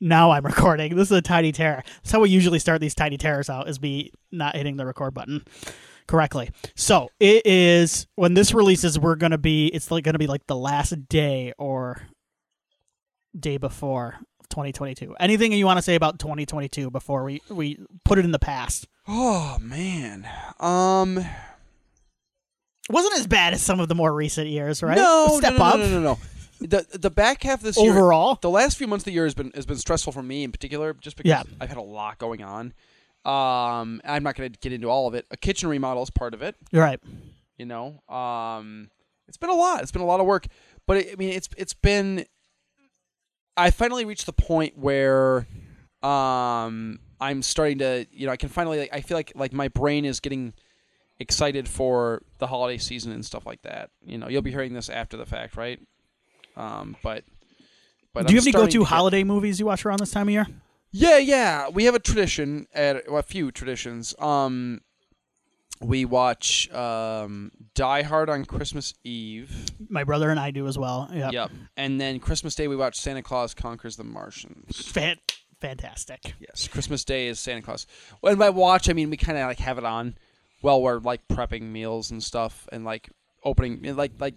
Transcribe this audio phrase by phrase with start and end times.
[0.00, 0.96] now I'm recording.
[0.96, 1.82] This is a tiny terror.
[2.02, 5.14] That's how we usually start these tiny terrors out, is me not hitting the record
[5.14, 5.44] button
[6.06, 6.50] correctly.
[6.74, 9.68] So it is when this releases, we're gonna be.
[9.68, 12.02] It's like gonna be like the last day or
[13.38, 14.16] day before
[14.50, 15.14] 2022.
[15.20, 18.86] Anything you want to say about 2022 before we we put it in the past?
[19.06, 20.28] Oh man.
[20.60, 21.24] Um.
[22.90, 24.96] Wasn't as bad as some of the more recent years, right?
[24.96, 26.18] No, Step no, no, up no, no, no.
[26.60, 28.38] The the back half of this year, overall.
[28.40, 30.50] the last few months of the year has been has been stressful for me in
[30.52, 31.42] particular, just because Yeah.
[31.60, 32.72] I've had a lot going on.
[33.24, 35.26] Um, I'm not going to get into all of it.
[35.30, 36.56] A kitchen remodel is part of it.
[36.70, 37.00] You're right.
[37.58, 38.90] You know, um,
[39.26, 39.82] it's been a lot.
[39.82, 40.46] It's been a lot of work,
[40.86, 42.24] but it, I mean, it's it's been.
[43.56, 45.46] I finally reached the point where,
[46.02, 48.78] um, I'm starting to, you know, I can finally.
[48.78, 50.54] Like, I feel like like my brain is getting
[51.18, 53.90] excited for the holiday season and stuff like that.
[54.06, 55.80] You know, you'll be hearing this after the fact, right?
[56.58, 57.24] Um, but.
[58.14, 60.10] But Do you I'm have any go-to to get- holiday movies you watch around this
[60.10, 60.46] time of year?
[60.90, 61.68] yeah, yeah.
[61.68, 64.14] We have a tradition at well, a few traditions.
[64.18, 64.80] Um,
[65.80, 69.70] we watch um, Die Hard on Christmas Eve.
[69.88, 71.08] My brother and I do as well.
[71.12, 71.30] Yeah.
[71.30, 71.50] Yep.
[71.76, 74.88] And then Christmas Day we watch Santa Claus Conquers the Martians.
[74.88, 75.18] Fan-
[75.60, 76.34] fantastic.
[76.40, 77.86] Yes, Christmas Day is Santa Claus.
[78.20, 80.16] When by watch, I mean we kind of like have it on
[80.62, 83.10] while we're like prepping meals and stuff, and like
[83.44, 84.34] opening, and, like like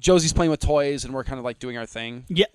[0.00, 2.24] Josie's playing with toys, and we're kind of like doing our thing.
[2.28, 2.46] Yeah.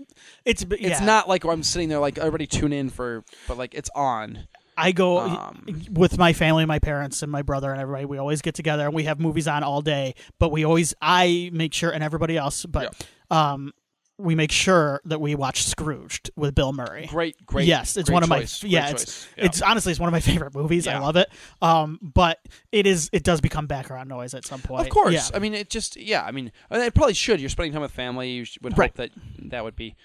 [0.43, 0.89] It's yeah.
[0.89, 4.47] It's not like I'm sitting there like everybody tune in for, but like it's on.
[4.77, 8.03] I go Um, with my family, my parents, and my brother, and everybody.
[8.05, 10.15] We always get together and we have movies on all day.
[10.37, 13.71] But we always, I make sure, and everybody else, but um,
[14.17, 17.07] we make sure that we watch Scrooged with Bill Murray.
[17.07, 17.67] Great, great.
[17.67, 18.89] yes, it's great one of choice, my yeah.
[18.91, 19.27] It's.
[19.37, 19.45] Yeah.
[19.45, 20.87] it's honestly it's one of my favorite movies.
[20.87, 21.29] I love it.
[21.61, 22.39] Um, but
[22.71, 24.87] it is it does become background noise at some point.
[24.87, 25.13] Of course.
[25.13, 25.35] Yeah.
[25.35, 26.23] I mean, it just yeah.
[26.23, 27.39] I mean, it probably should.
[27.41, 28.29] You're spending time with family.
[28.31, 28.89] You would Right.
[28.91, 29.11] hope that
[29.49, 29.95] that would be.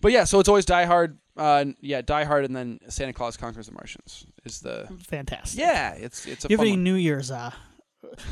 [0.00, 1.18] But yeah, so it's always Die Hard.
[1.36, 4.88] Uh, yeah, Die Hard, and then Santa Claus Conquers the Martians is the.
[5.08, 5.60] Fantastic.
[5.60, 6.84] Yeah, it's it's a you have any one.
[6.84, 7.30] New Year's?
[7.30, 7.50] Uh,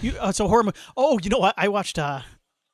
[0.03, 0.65] you uh, so horror.
[0.65, 1.55] Mo- oh, you know what?
[1.57, 1.99] I watched.
[1.99, 2.21] Uh,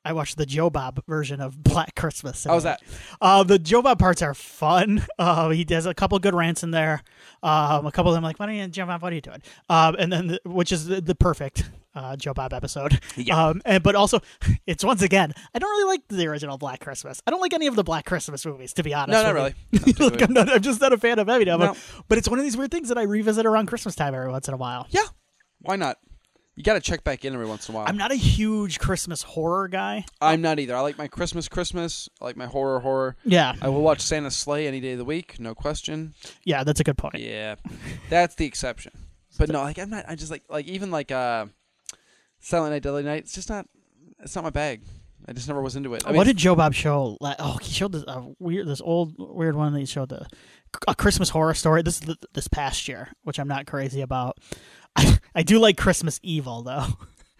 [0.03, 2.43] I watched the Joe Bob version of Black Christmas.
[2.43, 2.81] How was that?
[3.19, 5.05] Uh, the Joe Bob parts are fun.
[5.19, 7.03] Uh, he does a couple good rants in there.
[7.43, 9.03] Um, a couple of them like, "What are you, Joe Bob?
[9.03, 12.33] What are you doing?" Um, and then the, which is the, the perfect uh, Joe
[12.33, 12.99] Bob episode.
[13.15, 13.49] Yeah.
[13.49, 14.21] Um, and but also,
[14.67, 17.21] it's once again, I don't really like the original Black Christmas.
[17.27, 19.11] I don't like any of the Black Christmas movies, to be honest.
[19.11, 19.53] No, not really.
[19.71, 20.09] you.
[20.09, 21.73] like, I'm, not, I'm just not a fan of any of them.
[21.73, 22.03] No.
[22.07, 24.47] But it's one of these weird things that I revisit around Christmas time every once
[24.47, 24.87] in a while.
[24.89, 25.05] Yeah,
[25.59, 25.97] why not?
[26.55, 27.87] You got to check back in every once in a while.
[27.87, 30.05] I'm not a huge Christmas horror guy.
[30.19, 30.75] I'm not either.
[30.75, 32.09] I like my Christmas, Christmas.
[32.21, 33.15] I like my horror, horror.
[33.23, 36.13] Yeah, I will watch Santa's Slay any day of the week, no question.
[36.43, 37.15] yeah, that's a good point.
[37.15, 37.55] Yeah,
[38.09, 38.91] that's the exception.
[39.39, 40.05] But no, like I'm not.
[40.09, 41.45] I just like like even like uh,
[42.41, 43.19] Silent Night, Deadly Night.
[43.19, 43.65] It's just not.
[44.19, 44.81] It's not my bag.
[45.27, 46.03] I just never was into it.
[46.05, 47.15] I mean, what did Joe Bob show?
[47.21, 50.25] la- Oh, he showed this uh, weird, this old weird one that he showed the
[50.87, 51.81] a Christmas horror story.
[51.81, 54.37] This is this past year, which I'm not crazy about.
[54.95, 56.85] I, I do like Christmas Evil though,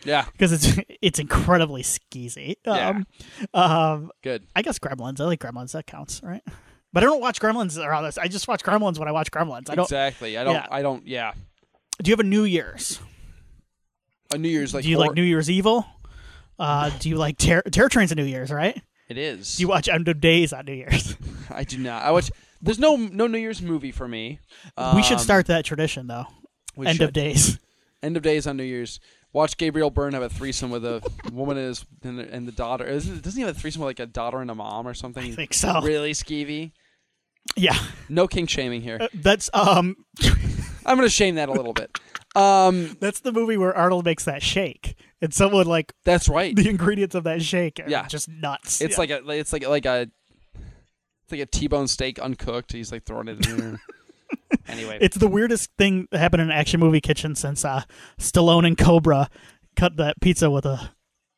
[0.03, 2.56] yeah, because it's it's incredibly skeezy.
[2.66, 2.90] Yeah.
[2.90, 3.08] Um,
[3.53, 4.44] um, good.
[4.56, 5.20] I guess Gremlins.
[5.20, 5.74] I like Gremlins.
[5.74, 6.44] That counts, right?
[6.94, 8.18] But I don't watch Gremlins around this.
[8.18, 9.70] I just watch Gremlins when I watch Gremlins.
[9.70, 9.86] I don't.
[9.86, 10.38] exactly.
[10.38, 10.53] I don't.
[10.56, 10.68] yeah.
[10.70, 11.08] I don't.
[11.08, 11.34] Yeah.
[12.02, 13.00] Do you have a New Year's?
[14.34, 14.84] A New Year's like.
[14.84, 15.86] do you like New Year's Evil?
[16.58, 18.81] Uh, do you like Terror, Terror Train's a New Year's, right?
[19.09, 19.58] It is.
[19.58, 21.16] Do you watch End of Days on New Year's?
[21.50, 22.03] I do not.
[22.03, 22.31] I watch.
[22.62, 24.40] There's no no New Year's movie for me.
[24.96, 26.26] we should Um, start that tradition though.
[26.78, 27.02] End should.
[27.02, 27.60] of Days.
[28.04, 29.00] End of days on New Year's.
[29.34, 31.02] Watch Gabriel Byrne have a threesome with a
[31.32, 32.86] woman and his and the, and the daughter.
[32.86, 35.24] Isn't, doesn't he have a threesome with like a daughter and a mom or something?
[35.32, 35.82] I think so.
[35.82, 36.72] Really skeevy.
[37.56, 37.78] Yeah,
[38.10, 38.98] No king shaming here.
[39.02, 39.96] Uh, that's um,
[40.86, 41.98] I'm gonna shame that a little bit.
[42.36, 46.56] Um, that's the movie where Arnold makes that shake, and someone like that's right.
[46.56, 48.08] the ingredients of that shake are Yeah.
[48.08, 48.80] just nuts.
[48.82, 49.00] It's Yeah.
[49.00, 50.08] like a it's like like a
[51.31, 52.72] it's like a T-bone steak uncooked.
[52.74, 53.81] He's like throwing it in there.
[54.68, 57.84] anyway, it's the weirdest thing that happened in an action movie kitchen since uh,
[58.19, 59.30] Stallone and Cobra
[59.75, 60.91] cut that pizza with a.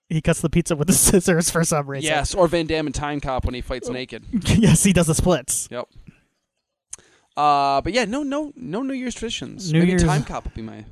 [0.10, 2.06] He cuts the pizza with the scissors for some reason.
[2.10, 4.24] yes, or Van Damme in Time Cop when he fights naked.
[4.58, 5.68] yes, he does the splits.
[5.72, 5.88] Yep.
[7.36, 9.72] Uh, but yeah, no, no, no New Year's traditions.
[9.74, 10.86] New Maybe Year's- Time Cop would be my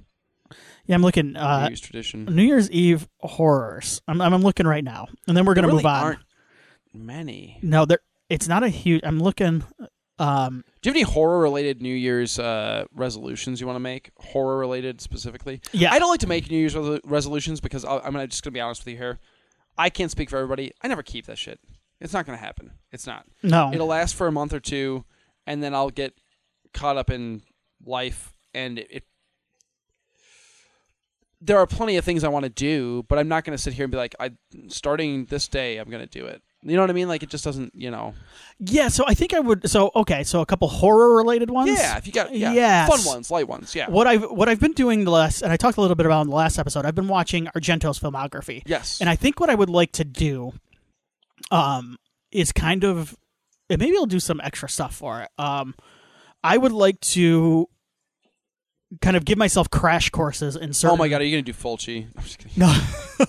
[0.88, 1.34] Yeah, I'm looking.
[1.34, 2.26] New Uh, Year's tradition.
[2.26, 4.02] New Year's Eve horrors.
[4.08, 6.04] I'm, I'm looking right now, and then we're gonna really move on.
[6.04, 6.20] Aren't
[6.94, 7.60] many.
[7.62, 8.00] No, there.
[8.32, 9.02] It's not a huge.
[9.04, 9.64] I'm looking.
[10.18, 14.12] Um, Do you have any horror-related New Year's uh, resolutions you want to make?
[14.18, 15.62] Horror-related specifically.
[15.74, 18.52] yeah, I don't like to make New Year's resol- resolutions because I'll, I'm just going
[18.52, 19.20] to be honest with you here.
[19.78, 20.72] I can't speak for everybody.
[20.82, 21.60] I never keep that shit.
[22.00, 22.72] It's not going to happen.
[22.92, 23.26] It's not.
[23.44, 23.72] no.
[23.74, 25.06] It'll last for a month or two,
[25.46, 26.14] and then I'll get
[26.74, 27.42] caught up in
[27.86, 28.88] life, and it.
[28.92, 29.04] it
[31.42, 33.74] there are plenty of things I want to do, but I'm not going to sit
[33.74, 34.32] here and be like, "I
[34.68, 37.08] starting this day, I'm going to do it." You know what I mean?
[37.08, 37.74] Like it just doesn't.
[37.76, 38.14] You know.
[38.60, 39.70] Yeah, so I think I would.
[39.70, 41.70] So okay, so a couple horror related ones.
[41.72, 42.88] Yeah, if you got yeah, Yes.
[42.90, 43.74] fun ones, light ones.
[43.74, 43.90] Yeah.
[43.90, 46.22] What I've what I've been doing the last, and I talked a little bit about
[46.22, 46.86] in the last episode.
[46.86, 48.62] I've been watching Argento's filmography.
[48.66, 49.02] Yes.
[49.02, 50.54] And I think what I would like to do,
[51.50, 51.98] um,
[52.32, 53.16] is kind of,
[53.70, 55.30] and maybe I'll do some extra stuff for it.
[55.40, 55.74] Um,
[56.44, 57.68] I would like to
[59.00, 60.96] kind of give myself crash courses in certain.
[60.96, 62.08] oh my god, are you gonna do Fulci?
[62.18, 62.54] I'm just kidding.
[62.58, 62.76] No.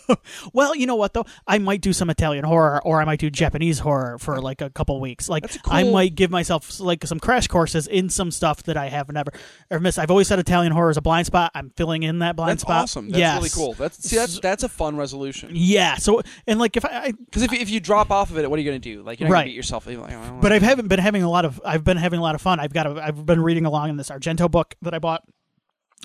[0.52, 1.24] well, you know what though?
[1.46, 4.70] I might do some Italian horror, or I might do Japanese horror for like a
[4.70, 5.28] couple weeks.
[5.28, 8.62] Like That's a I cool- might give myself like some crash courses in some stuff
[8.64, 9.30] that I have never
[9.70, 9.98] or missed.
[9.98, 11.52] I've always said Italian horror is a blind spot.
[11.54, 12.82] I'm filling in that blind That's spot.
[12.84, 13.08] awesome.
[13.10, 13.36] That's yes.
[13.36, 13.74] really cool.
[13.74, 15.50] That's see, that's that's a fun resolution.
[15.52, 15.96] Yeah.
[15.96, 18.62] So and like if I, Because if, if you drop off of it, what are
[18.62, 19.02] you gonna do?
[19.02, 19.40] Like you're not Right.
[19.42, 19.86] gonna beat yourself.
[19.86, 22.34] Like, oh, but I haven't been having a lot of I've been having a lot
[22.34, 22.58] of fun.
[22.58, 25.22] I've got a, I've been reading along in this Argento book that I bought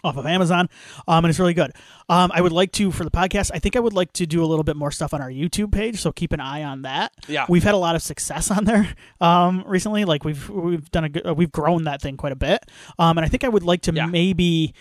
[0.04, 0.70] off of Amazon,
[1.08, 1.72] um, and it's really good.
[2.10, 3.52] Um, I would like to for the podcast.
[3.54, 5.72] I think I would like to do a little bit more stuff on our YouTube
[5.72, 7.14] page, so keep an eye on that.
[7.28, 7.46] Yeah.
[7.50, 10.06] we've had a lot of success on there um, recently.
[10.06, 12.64] Like we've we've done a good, uh, we've grown that thing quite a bit,
[13.00, 14.06] um, and I think I would like to Yeah.
[14.06, 14.74] maybe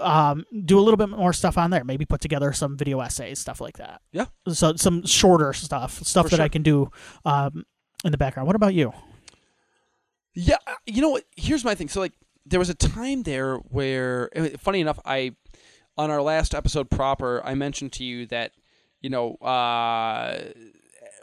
[0.00, 1.84] um, do a little bit more stuff on there.
[1.84, 4.02] Maybe put together some video essays, stuff like that.
[4.12, 4.26] Yeah.
[4.48, 6.90] So some shorter stuff, stuff For that I can do
[7.24, 7.64] um,
[8.04, 8.46] in the background.
[8.46, 8.92] What about you?
[10.34, 11.24] Yeah, uh, you know what?
[11.36, 11.88] Here's my thing.
[11.88, 12.12] So like,
[12.46, 15.36] there was a time there where, funny enough, I
[15.96, 18.52] on our last episode proper, I mentioned to you that
[19.02, 20.50] you know, uh,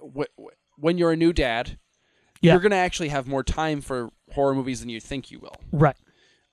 [0.02, 1.78] wh- wh- when you're a new dad,
[2.42, 2.54] Yeah.
[2.54, 5.56] you're gonna actually have more time for horror movies than you think you will.
[5.72, 5.96] Right.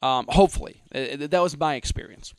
[0.03, 2.35] Um, hopefully, uh, that was my experience.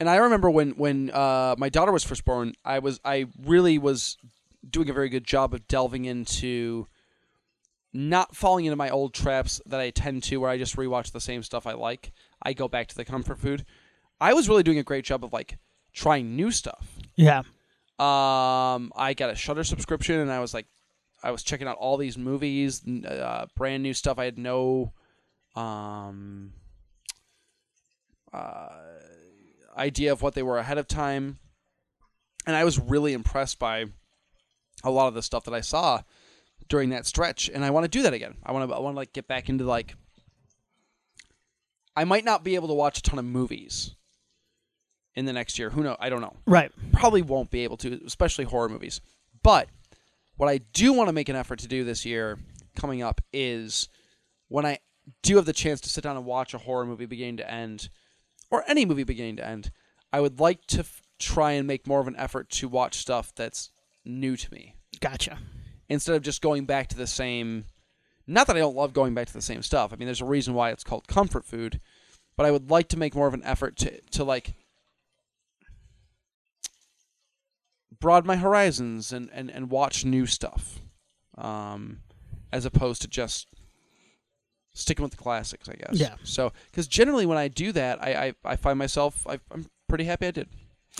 [0.00, 3.78] And I remember when when uh, my daughter was first born, I was I really
[3.78, 4.18] was
[4.68, 6.86] doing a very good job of delving into
[7.94, 11.20] not falling into my old traps that I tend to, where I just rewatch the
[11.20, 12.12] same stuff I like.
[12.42, 13.64] I go back to the comfort food.
[14.20, 15.58] I was really doing a great job of like
[15.92, 16.98] trying new stuff.
[17.14, 17.42] Yeah.
[17.98, 20.66] Um, I got a Shudder subscription, and I was like,
[21.22, 24.18] I was checking out all these movies, uh, brand new stuff.
[24.18, 24.92] I had no,
[25.54, 26.52] um,
[28.32, 28.68] uh,
[29.76, 31.38] idea of what they were ahead of time,
[32.44, 33.86] and I was really impressed by
[34.82, 36.02] a lot of the stuff that I saw
[36.68, 37.48] during that stretch.
[37.52, 38.36] And I want to do that again.
[38.44, 39.94] I want to, I want to like get back into like.
[41.96, 43.94] I might not be able to watch a ton of movies
[45.14, 45.70] in the next year.
[45.70, 45.96] Who knows?
[46.00, 46.72] I don't know Right.
[46.92, 49.00] probably won't be able to, especially horror movies.
[49.42, 49.68] But
[50.36, 52.38] what I do want to make an effort to do this year
[52.74, 53.88] coming up is
[54.48, 54.78] when I
[55.22, 57.90] do have the chance to sit down and watch a horror movie beginning to end,
[58.50, 59.70] or any movie beginning to end,
[60.12, 63.32] I would like to f- try and make more of an effort to watch stuff
[63.34, 63.70] that's
[64.04, 65.38] new to me Gotcha.
[65.94, 67.64] Instead of just going back to the same.
[68.26, 69.92] Not that I don't love going back to the same stuff.
[69.92, 71.80] I mean, there's a reason why it's called comfort food,
[72.36, 74.54] but I would like to make more of an effort to to like
[78.00, 80.80] broaden my horizons and and, and watch new stuff,
[81.36, 82.00] um,
[82.52, 83.48] as opposed to just
[84.72, 85.68] sticking with the classics.
[85.68, 86.00] I guess.
[86.00, 86.14] Yeah.
[86.22, 90.04] So, because generally when I do that, I I, I find myself I, I'm pretty
[90.04, 90.48] happy I did.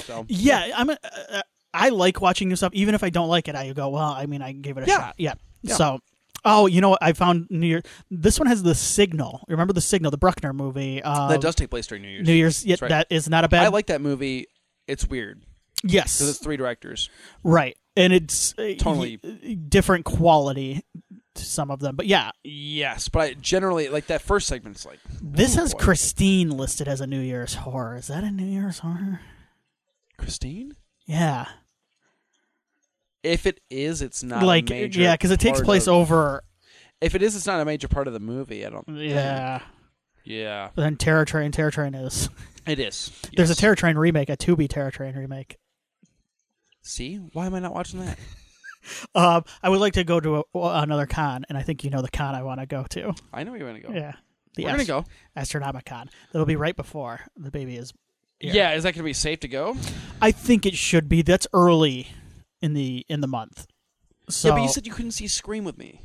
[0.02, 0.91] So Yeah, I'm.
[0.91, 0.99] A,
[1.31, 1.43] uh,
[1.75, 3.55] I like watching new stuff, even if I don't like it.
[3.55, 4.97] I go, well, I mean, I gave it a Yeah.
[4.99, 5.15] shot.
[5.19, 5.35] Yeah.
[5.62, 5.75] Yeah.
[5.75, 5.99] So,
[6.44, 7.03] oh, you know what?
[7.03, 7.82] I found New Year.
[8.11, 9.44] This one has the Signal.
[9.49, 11.03] Remember the Signal, the Bruckner movie?
[11.03, 12.26] Uh, that does take place during New Year's.
[12.26, 12.65] New Year's.
[12.65, 12.88] Yeah, That's right.
[12.91, 13.65] that is not a bad.
[13.65, 14.47] I like that movie.
[14.87, 15.43] It's weird
[15.82, 16.19] Yes.
[16.19, 17.11] because it's three directors.
[17.43, 19.19] right, and it's uh, Totally.
[19.23, 20.82] y- different quality
[21.35, 25.01] to some of them, but yeah, Yes, but I generally like that first segment's like
[25.20, 25.81] this oh, has boy.
[25.81, 27.96] Christine listed as a New Year's horror.
[27.96, 29.20] Is that a New Year's horror?
[30.17, 30.75] Christine.
[31.06, 31.46] Yeah,
[33.24, 36.43] If it is, it's not like a major yeah, because it takes place of- over.
[37.00, 38.64] If it is, it's not a major part of the movie.
[38.64, 38.86] I don't.
[38.88, 39.60] Yeah.
[40.26, 42.31] Yeah, But then Terror Train, Terror Train is.
[42.66, 43.12] it is.
[43.36, 43.58] There's a Yes.
[43.58, 45.58] Terror Train remake, a Tubi Terror Train remake.
[46.82, 48.19] See, why am I not watching that?
[49.14, 52.02] Um, I would like to go to a, another con, and I think you know
[52.02, 53.14] the con I want to go to.
[53.32, 53.90] I know you're gonna go.
[53.90, 54.12] Yeah,
[54.56, 55.06] the We're gonna go.
[55.34, 56.08] Astronomicon.
[56.32, 57.94] That'll be right before the baby is.
[58.40, 58.52] here.
[58.52, 58.72] Yeah.
[58.74, 59.74] is that gonna be safe to go?
[60.20, 61.22] I think it should be.
[61.22, 62.08] That's early
[62.65, 63.67] in the in the month.
[64.31, 66.01] So, yeah, but you said you couldn't see Scream with me.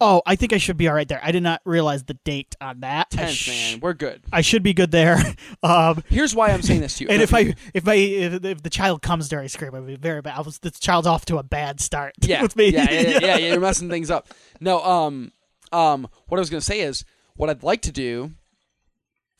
[0.00, 1.20] oh, I think I should be all right there.
[1.22, 3.06] I did not realize the date on that.
[3.12, 4.22] I, Tenth, sh- man, we're good.
[4.32, 5.16] I should be good there.
[5.62, 7.10] um, Here's why I'm saying this to you.
[7.10, 9.96] and if I if I if, if the child comes during scream, it would be
[9.96, 10.36] very bad.
[10.36, 12.14] I was, the child's off to a bad start.
[12.20, 12.68] yeah, with me.
[12.68, 14.28] yeah, yeah, yeah, yeah, you're messing things up.
[14.60, 15.32] No, um,
[15.72, 17.04] um, what I was gonna say is
[17.36, 18.32] what I'd like to do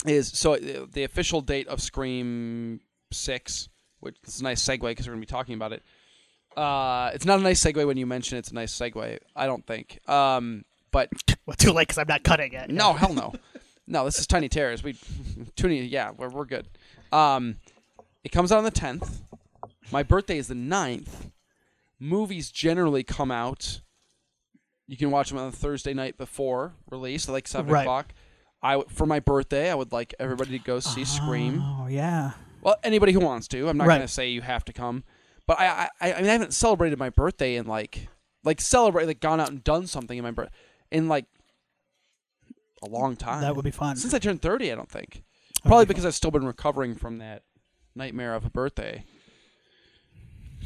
[0.07, 2.81] is so uh, the official date of Scream
[3.13, 3.69] Six,
[4.01, 5.83] which is a nice segue because we're gonna be talking about it.
[6.57, 9.19] Uh, it's not a nice segue when you mention it's a nice segue.
[9.37, 9.99] I don't think.
[10.09, 11.09] Um, but
[11.47, 12.71] Well, too late because I'm not cutting it.
[12.71, 13.33] no, hell no,
[13.87, 14.05] no.
[14.05, 14.83] This is Tiny Terrors.
[14.85, 14.97] We,
[15.57, 15.85] tuning.
[15.87, 16.69] Yeah, we're we're good.
[17.11, 17.57] Um,
[18.25, 19.23] it comes out on the tenth.
[19.91, 21.31] My birthday is the 9th.
[21.99, 23.81] movies generally come out.
[24.87, 27.83] You can watch them on the Thursday night before release, like seven Right.
[27.83, 28.15] o'clock.
[28.63, 31.61] I for my birthday, I would like everybody to go see Scream.
[31.63, 32.33] Oh yeah.
[32.61, 33.69] Well, anybody who wants to.
[33.69, 33.97] I'm not Right.
[33.97, 35.03] going to say you have to come,
[35.47, 38.09] but I, I, I mean, I haven't celebrated my birthday in like,
[38.45, 40.51] like celebrate, like gone out and done something in my birth
[40.91, 41.27] in like
[42.83, 43.43] a long time.
[43.43, 43.97] That would be fun.
[43.97, 44.73] since I turned 30.
[44.73, 45.23] I don't think.
[45.65, 47.43] would Probably be because I've still been recovering from that
[47.95, 49.05] nightmare of a birthday.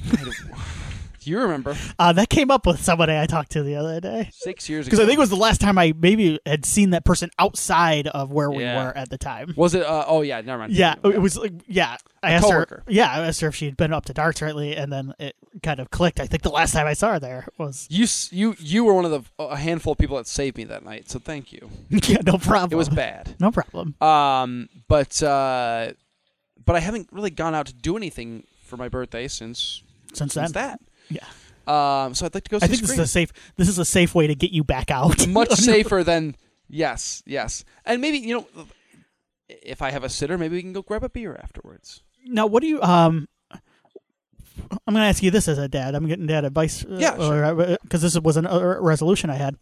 [1.27, 4.69] You remember Uh, that came up with somebody I talked to the other day six
[4.69, 4.91] years ago?
[4.97, 8.07] because I think it was the last time I maybe had seen that person outside
[8.09, 8.85] of where we Yeah.
[8.85, 9.55] were at the time.
[9.57, 9.85] was it?
[9.85, 10.73] Uh, oh yeah, never mind.
[10.73, 11.97] Yeah, it was like yeah.
[12.23, 12.83] I asked coworker.
[12.87, 12.93] her.
[12.93, 15.79] Yeah, I asked her if she'd been up to darts lately, and then it kind
[15.79, 16.19] of clicked.
[16.19, 18.95] I think the last time I saw her there was You s- you you were
[18.95, 21.09] one of the a handful of people that saved me that night.
[21.09, 21.71] So thank you.
[21.91, 22.73] yeah, no problem.
[22.73, 23.35] It was bad.
[23.39, 23.95] no problem.
[24.03, 25.93] Um, but uh,
[26.65, 30.47] but I haven't really gone out to do anything for my birthday since Since then,
[30.47, 30.81] since that.
[31.09, 31.25] Yeah,
[31.67, 32.59] Um, so I'd like to go.
[32.59, 33.33] See I think this is a safe.
[33.57, 35.27] This is a safe way to get you back out.
[35.29, 36.37] much safer than
[36.69, 38.47] yes, yes, and maybe you know
[39.49, 42.03] if I have a sitter, maybe we can go grab a beer afterwards.
[42.25, 42.83] now, what do you?
[42.83, 45.95] Um, I'm going to ask you this as a dad.
[45.95, 46.85] I'm getting dad advice.
[46.85, 49.57] uh, Yeah, because this was a uh, resolution I had.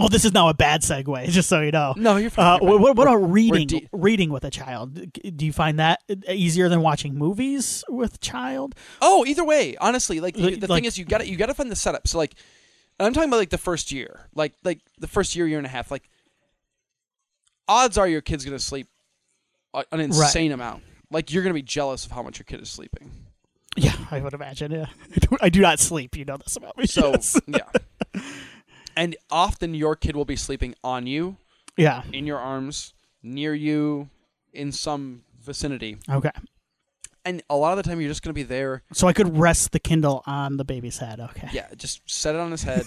[0.00, 1.28] Oh, this is now a bad segue.
[1.30, 1.94] Just so you know.
[1.96, 2.60] No, you're fine.
[2.60, 3.66] Uh, what, what about reading?
[3.66, 4.94] de- reading with a child.
[5.12, 8.74] Do you find that easier than watching movies with child?
[9.00, 11.46] Oh, either way, honestly, like the, the like- thing is, you got to you got
[11.46, 12.06] to find the setup.
[12.06, 12.34] So like,
[13.00, 15.70] I'm talking about like the first year, like like the first year, year and a
[15.70, 15.90] half.
[15.90, 16.08] Like,
[17.66, 18.88] odds are your kid's gonna sleep
[19.92, 20.82] an insane amount.
[21.10, 23.10] Like you're gonna be jealous of how much your kid is sleeping.
[23.76, 24.72] Yeah, I would imagine.
[24.72, 26.16] Yeah, I do, I do not sleep.
[26.16, 26.86] You know this about me.
[26.86, 27.40] So yes.
[27.46, 27.62] yeah,
[28.98, 31.36] and often your kid will be sleeping on you,
[31.76, 32.02] yeah.
[32.12, 34.08] in your arms, near you,
[34.52, 36.30] in some vicinity, Okay.
[37.24, 38.82] and a lot of the time you're just gonna be there.
[38.92, 41.20] So I could rest the Kindle on the baby's head.
[41.20, 41.48] Okay.
[41.52, 42.84] Yeah, just set it on his head.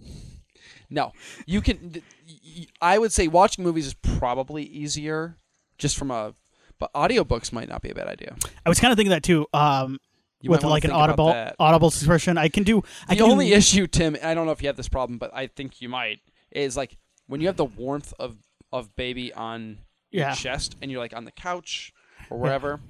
[0.90, 1.12] no,
[1.46, 1.90] you can.
[1.90, 5.36] th- y- y- I would say watching movies is probably easier,
[5.78, 6.34] just from a.
[6.78, 8.36] But audiobooks might not be a bad idea.
[8.64, 9.46] I was kind of thinking that too.
[9.54, 9.98] Um,
[10.40, 12.82] You with like an audible audible subscription, I can do.
[13.08, 15.18] I The can only do, issue, Tim, I don't know if you have this problem,
[15.18, 18.36] but I think you might, is like when you have the warmth of
[18.72, 19.78] of baby on
[20.10, 21.92] your chest, and you're like on the couch
[22.30, 22.80] or wherever,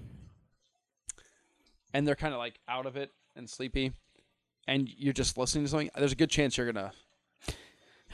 [1.95, 3.93] and they're kind of like out of it and sleepy,
[4.67, 5.91] and you're just listening to something.
[5.97, 6.93] There's a good chance you're gonna.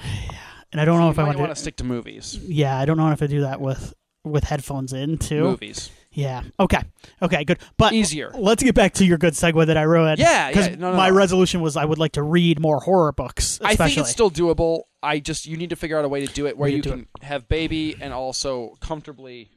[0.04, 0.38] Yeah.
[0.72, 2.38] And I don't know if I want to stick to movies.
[2.38, 5.42] Yeah, I don't know if I do that with with headphones in too.
[5.42, 6.42] Movies Yeah.
[6.60, 6.80] Okay.
[7.22, 7.44] Okay.
[7.44, 7.58] Good.
[7.78, 8.30] But easier.
[8.34, 10.18] let's get back to your good segue that I ruined.
[10.18, 11.14] Yeah, Because yeah, no, no, my no.
[11.16, 13.54] resolution was I would like to read more horror books.
[13.54, 13.72] Especially.
[13.72, 14.82] I think it's still doable.
[15.02, 17.06] I just you need to figure out a way to do it where you can
[17.22, 19.50] have baby and also comfortably.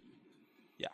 [0.77, 0.87] Yeah.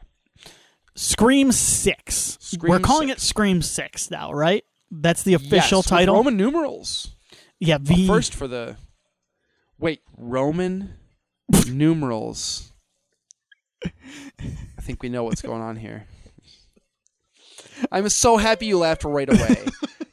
[0.95, 2.37] Scream Six.
[2.41, 3.21] Scream We're calling 6.
[3.21, 4.63] it Scream Six now, right?
[4.89, 6.15] That's the official Yes, title.
[6.15, 7.15] Roman numerals.
[7.59, 7.77] yeah.
[7.79, 8.07] V.
[8.07, 8.77] First for the.
[9.79, 10.95] Wait, Roman
[11.69, 12.70] numerals.
[13.83, 16.07] I think we know what's going on here.
[17.91, 19.65] I'm so happy you laughed right away.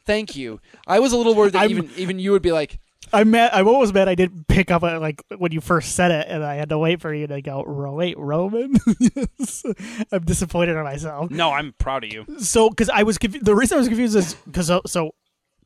[0.06, 0.60] Thank you.
[0.87, 2.78] I was a little worried that I'm- even even you would be like,
[3.12, 3.50] I'm mad.
[3.52, 6.44] I'm always mad I didn't pick up on, like when you first said it, and
[6.44, 7.62] I had to wait for you to go.
[7.64, 8.75] "Ro- Wait, Roman.
[9.16, 9.64] yes.
[10.12, 11.30] I'm disappointed in myself.
[11.30, 14.16] "No, I'm proud of you." So, because I was confu- the reason I was confused
[14.16, 15.14] is because so, so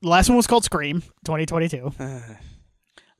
[0.03, 1.93] the last one was called Scream 2022.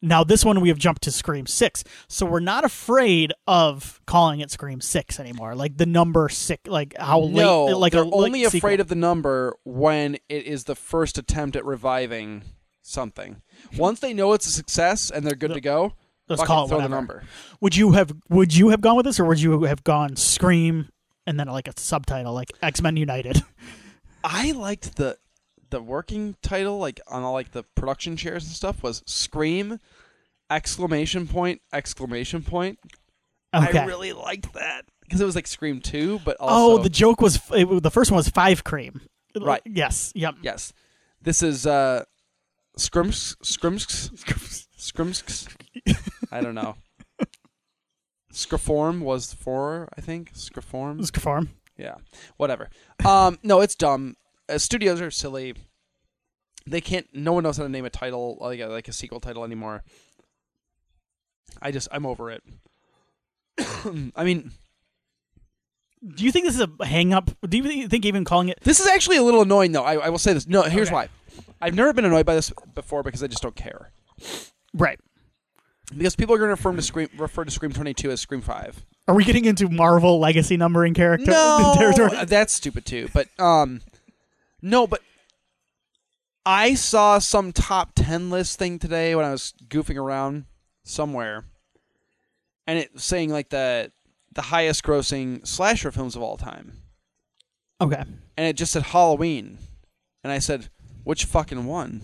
[0.03, 4.41] now this one we have jumped to Scream Six, so we're not afraid of calling
[4.41, 5.55] it Scream Six anymore.
[5.55, 8.95] Like the number six, like how no, late, like they're a only afraid of the
[8.97, 12.43] number when it is the first attempt at reviving
[12.83, 13.41] something.
[13.79, 15.95] Once they know it's a success and they're good to go,
[16.29, 16.95] Let's call it, throw the whatever.
[16.95, 17.25] number.
[17.61, 20.89] Would you have Would you have gone with this, or would you have gone Scream
[21.27, 23.43] and then like a subtitle like X Men United?
[24.25, 25.17] I liked the
[25.73, 29.81] the working title, like on all like the production chairs and stuff, was Scream!
[30.49, 31.63] Exclamation point!
[31.73, 32.79] Exclamation point!
[33.55, 33.79] Okay.
[33.81, 37.41] I really liked that because it was like Scream Two, but oh, the joke was
[37.53, 39.01] it, the first one was five cream.
[39.39, 39.63] Right.
[39.65, 40.13] Yes.
[40.15, 40.37] Yep.
[40.43, 40.73] yes,
[41.21, 42.05] this is uh,
[42.77, 44.11] Scrimps Scrimps
[44.77, 45.49] Scrimps.
[46.31, 46.77] I don't know.
[48.33, 50.35] Scriform was four, I think.
[50.35, 50.99] Scriform.
[50.99, 51.11] Let's.
[51.79, 51.95] Yeah,
[52.37, 52.69] whatever.
[53.05, 54.17] Um, no, it's dumb.
[54.49, 55.55] Uh, studios are silly.
[56.67, 57.07] They can't.
[57.13, 59.83] No one knows how to name a title like a, like a sequel title anymore.
[61.61, 62.43] I just I'm over it.
[64.17, 64.53] I mean,
[66.15, 67.31] Do you think this is a hang up?
[67.49, 69.83] Do you think even calling it this is actually a little annoying though.
[69.85, 70.47] I, I will say this.
[70.47, 70.95] No, here's Okay.
[70.95, 71.09] why.
[71.61, 73.93] I've never been annoyed by this before because I just don't care.
[74.75, 74.99] right?
[75.97, 78.85] Because people are going to refer to Scream refer to Scream 22 as Scream 5.
[79.09, 82.25] Are we getting into Marvel legacy numbering character No, territory?
[82.25, 83.09] that's stupid too.
[83.13, 83.81] But um,
[84.63, 85.03] no, but
[86.47, 90.47] I saw some top 10 list thing today when I was goofing around
[90.85, 91.45] somewhere.
[92.67, 93.93] And it was saying like the
[94.35, 96.73] the highest grossing slasher films of all time.
[97.81, 98.03] Okay.
[98.37, 99.59] And it just said Halloween.
[100.25, 100.69] And I said,
[101.05, 102.01] "Which fucking one?"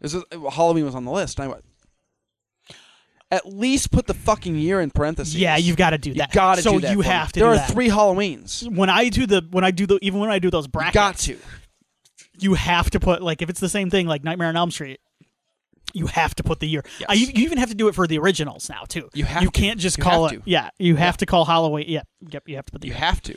[0.00, 1.38] Is uh, Halloween was on the list.
[1.38, 1.64] And I went,
[3.30, 6.16] "At least put the fucking year in parentheses." Yeah, you've got to do that.
[6.16, 6.32] You that.
[6.32, 6.90] gotta so do that.
[6.92, 7.14] you for me.
[7.14, 7.40] have to.
[7.40, 7.70] There are that.
[7.70, 8.74] three Halloweens.
[8.74, 10.94] When I do the when I do the even when I do those You brackets,
[10.94, 11.38] got to.
[12.38, 15.00] you have to put like if it's the same thing like Nightmare on Elm Street,
[15.92, 16.82] you have to put the year.
[17.00, 17.10] Yes.
[17.10, 19.08] Uh, you, you even have to do it for the originals now too.
[19.14, 19.60] You have You to.
[19.60, 20.44] can't just You call have it.
[20.44, 20.50] to.
[20.50, 21.86] Yeah, you have to call Halloween.
[21.88, 22.44] Yeah, yep.
[22.48, 23.00] You have to put the You year.
[23.00, 23.36] have to.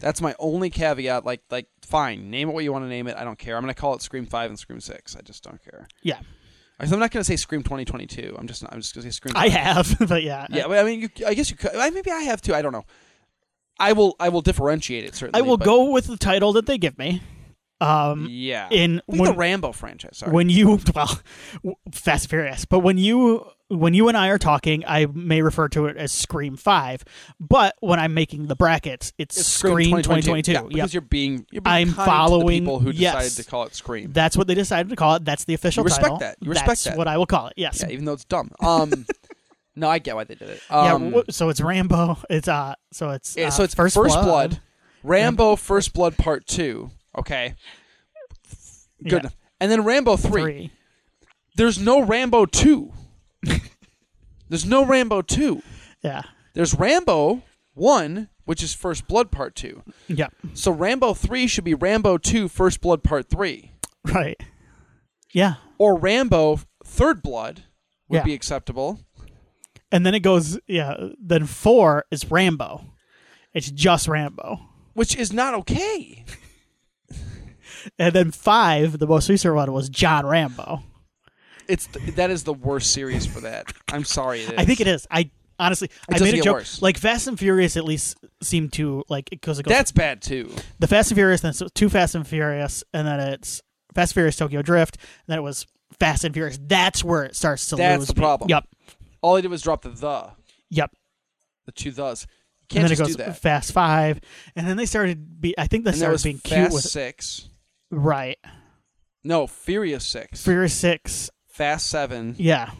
[0.00, 1.24] That's my only caveat.
[1.24, 3.16] Like, like, fine, name it what you want to name it.
[3.16, 3.56] I don't care.
[3.56, 5.14] I'm gonna call it Scream Five and Scream Six.
[5.16, 5.86] I just don't care.
[6.02, 6.18] Yeah,
[6.78, 8.36] I'm not gonna say Scream 2022.
[8.38, 9.34] I'm just, not, I'm just gonna say Scream.
[9.36, 11.74] I have, but yeah, Yeah, but I mean, you, I guess you could.
[11.74, 12.54] I- Maybe I have too.
[12.54, 12.84] I don't know.
[13.78, 14.14] I will.
[14.20, 15.38] I will differentiate it certainly.
[15.38, 17.22] I will but- go with the title that they give me.
[17.80, 18.68] Um, Yeah.
[18.70, 20.18] in when, the Rambo franchise.
[20.18, 20.32] Sorry.
[20.32, 21.20] when you well,
[21.92, 23.44] Fast Furious, but when you
[23.78, 27.04] when you and I are talking, I may refer to it as Scream Five,
[27.40, 30.52] but when I'm making the brackets, it's, it's Scream 2022.
[30.52, 30.68] Yeah, Yep.
[30.70, 33.14] because you're being you're being I'm kind to the following- people who yes.
[33.14, 34.12] decided to call it Scream.
[34.12, 35.24] That's what they decided to call it.
[35.24, 36.18] That's the official You respect title.
[36.18, 36.36] that.
[36.40, 36.96] You respect That's that.
[36.98, 37.54] what I will call it.
[37.56, 37.82] Yes.
[37.82, 38.50] Yeah, even though it's dumb.
[38.60, 39.06] Um,
[39.76, 40.60] no, I get why they did it.
[40.70, 42.18] Yeah, Um, wh- so it's Rambo.
[42.30, 44.60] It's uh, so it's yeah, uh, so it's First, Blood, Blood.
[45.02, 46.90] Rambo First Blood Part Two.
[47.18, 47.54] Okay,
[49.06, 49.24] good.
[49.24, 49.30] Yeah.
[49.60, 50.30] And then Rambo three.
[50.42, 50.70] Three.
[51.56, 52.92] There's no Rambo two.
[54.48, 55.62] There's no Rambo two.
[56.02, 56.22] Yeah.
[56.54, 57.42] There's Rambo
[57.74, 59.82] one, which is First Blood Part Two.
[60.06, 60.28] Yeah.
[60.52, 63.72] So Rambo three should be Rambo two First Blood Part Three,
[64.04, 64.40] Right.
[65.32, 65.54] Yeah.
[65.78, 67.64] or Rambo Third Blood
[68.08, 68.22] would Yeah.
[68.24, 69.00] be acceptable.
[69.90, 70.58] And then it goes.
[70.66, 70.94] Yeah.
[71.20, 72.84] Then four is Rambo.
[73.52, 74.60] It's just Rambo.
[74.94, 76.24] which is not okay.
[77.98, 80.82] And then five, the most recent one was John Rambo.
[81.68, 83.72] It's that is the worst series for that.
[83.92, 84.40] I'm sorry.
[84.42, 84.54] It is.
[84.58, 85.06] I think it is.
[85.10, 86.54] I honestly, I doesn't made a get joke.
[86.56, 86.82] worse.
[86.82, 90.50] Like Fast and Furious, at least seemed to like because it goes That's bad too.
[90.78, 93.62] the Fast and Furious, then it's two Fast and Furious, and then it's
[93.94, 95.66] Fast and Furious Tokyo Drift, and then it was
[95.98, 96.58] Fast and Furious.
[96.60, 98.08] That's where it starts to That's lose.
[98.08, 98.20] the me.
[98.20, 98.50] problem.
[98.50, 98.64] Yep.
[99.22, 100.30] All I did was drop the the,
[100.70, 100.90] Yep.
[101.66, 102.26] the two thes.
[102.70, 103.38] You and can't then just it goes do that.
[103.38, 104.20] Fast Five,
[104.56, 105.54] and then they started be.
[105.56, 107.48] I think they and there started was being Fast cute with Six.
[107.90, 108.38] right
[109.22, 110.42] No, Furious Six.
[110.42, 111.30] Furious Six.
[111.54, 112.34] Fast Seven.
[112.36, 112.70] Yeah.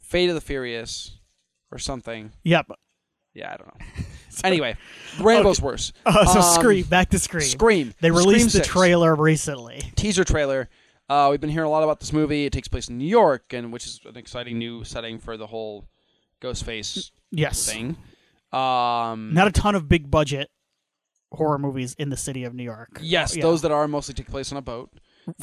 [0.00, 1.18] Fate of the Furious,
[1.70, 2.32] or something.
[2.42, 2.72] Yep.
[3.32, 4.04] Yeah, I don't know.
[4.44, 4.76] anyway,
[5.20, 5.92] Rambo's worse.
[6.04, 6.84] Uh, so Um, Scream.
[6.84, 7.42] Back to Scream.
[7.46, 7.94] Scream.
[8.00, 8.66] They Scream released the 6.
[8.68, 9.80] trailer recently.
[9.94, 10.68] teaser trailer.
[11.08, 12.44] Uh, we've been hearing a lot about this movie.
[12.44, 15.46] It takes place in New York, and which is an exciting new setting for the
[15.46, 15.86] whole
[16.40, 17.64] Ghostface Yes.
[17.70, 17.96] thing.
[18.52, 20.50] Um, Not a ton of big budget
[21.30, 22.98] horror movies in the city of New York.
[23.00, 23.42] yes, Yeah.
[23.42, 24.90] those that are mostly take place on a boat.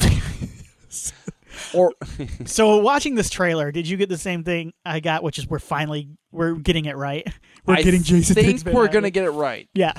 [1.74, 1.92] or
[2.46, 5.58] So watching this trailer, did you get the same thing I got, which is we're
[5.58, 7.26] finally we're getting it right.
[7.66, 8.34] We're I getting Jason.
[8.34, 8.92] think Statham we're out.
[8.92, 9.68] gonna get it right.
[9.74, 9.92] Yeah.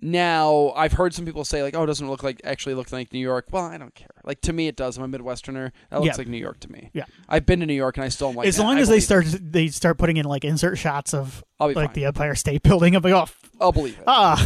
[0.00, 3.12] Now, I've heard some people say like, "Oh, it doesn't look like actually look like
[3.12, 4.06] New York." Well, I don't care.
[4.22, 4.96] Like to me, it does.
[4.96, 5.72] I'm a Midwesterner.
[5.90, 6.18] That looks Yeah.
[6.18, 6.90] like New York to me.
[6.92, 7.04] Yeah.
[7.28, 8.46] I've been to New York, and I still am like.
[8.46, 9.50] as "Nah, long I as they start it.
[9.52, 11.90] they start putting in like insert shots of like fine.
[11.94, 12.94] the Empire State Building.
[12.94, 13.26] I'm like, oh,
[13.60, 14.04] I'll believe it.
[14.06, 14.36] ah,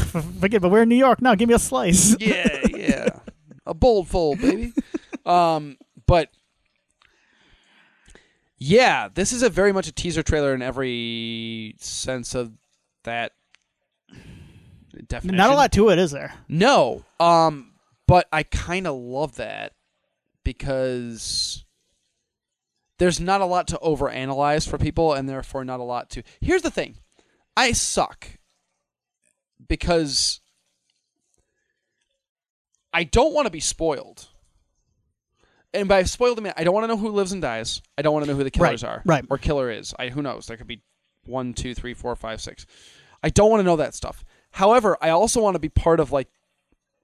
[0.40, 1.34] forget, but we're in New York now.
[1.34, 2.16] Give me a slice.
[2.18, 3.08] yeah, yeah.
[3.66, 4.72] A bold fold, baby.
[5.26, 6.28] Um, but
[8.58, 12.52] yeah, this is a very much a teaser trailer in every sense of
[13.04, 13.32] that
[15.08, 15.36] definition.
[15.36, 16.34] Not a lot to it, is there?
[16.48, 17.04] No.
[17.18, 17.72] Um,
[18.06, 19.72] but I kind of love that
[20.44, 21.64] because
[22.98, 26.22] there's not a lot to overanalyze for people, and therefore not a lot to.
[26.40, 26.98] Here's the thing,
[27.56, 28.38] I suck
[29.68, 30.40] because
[32.92, 34.28] I don't want to be spoiled.
[35.74, 37.80] And by spoiled, I mean I don't want to know who lives and dies.
[37.96, 39.24] I don't want to know who the killers Right, are, right.
[39.30, 39.94] or killer is.
[39.98, 40.46] I who knows?
[40.46, 40.82] There could be
[41.24, 42.66] one, two, three, four, five, six.
[43.22, 44.24] I don't want to know that stuff.
[44.50, 46.28] However, I also want to be part of like,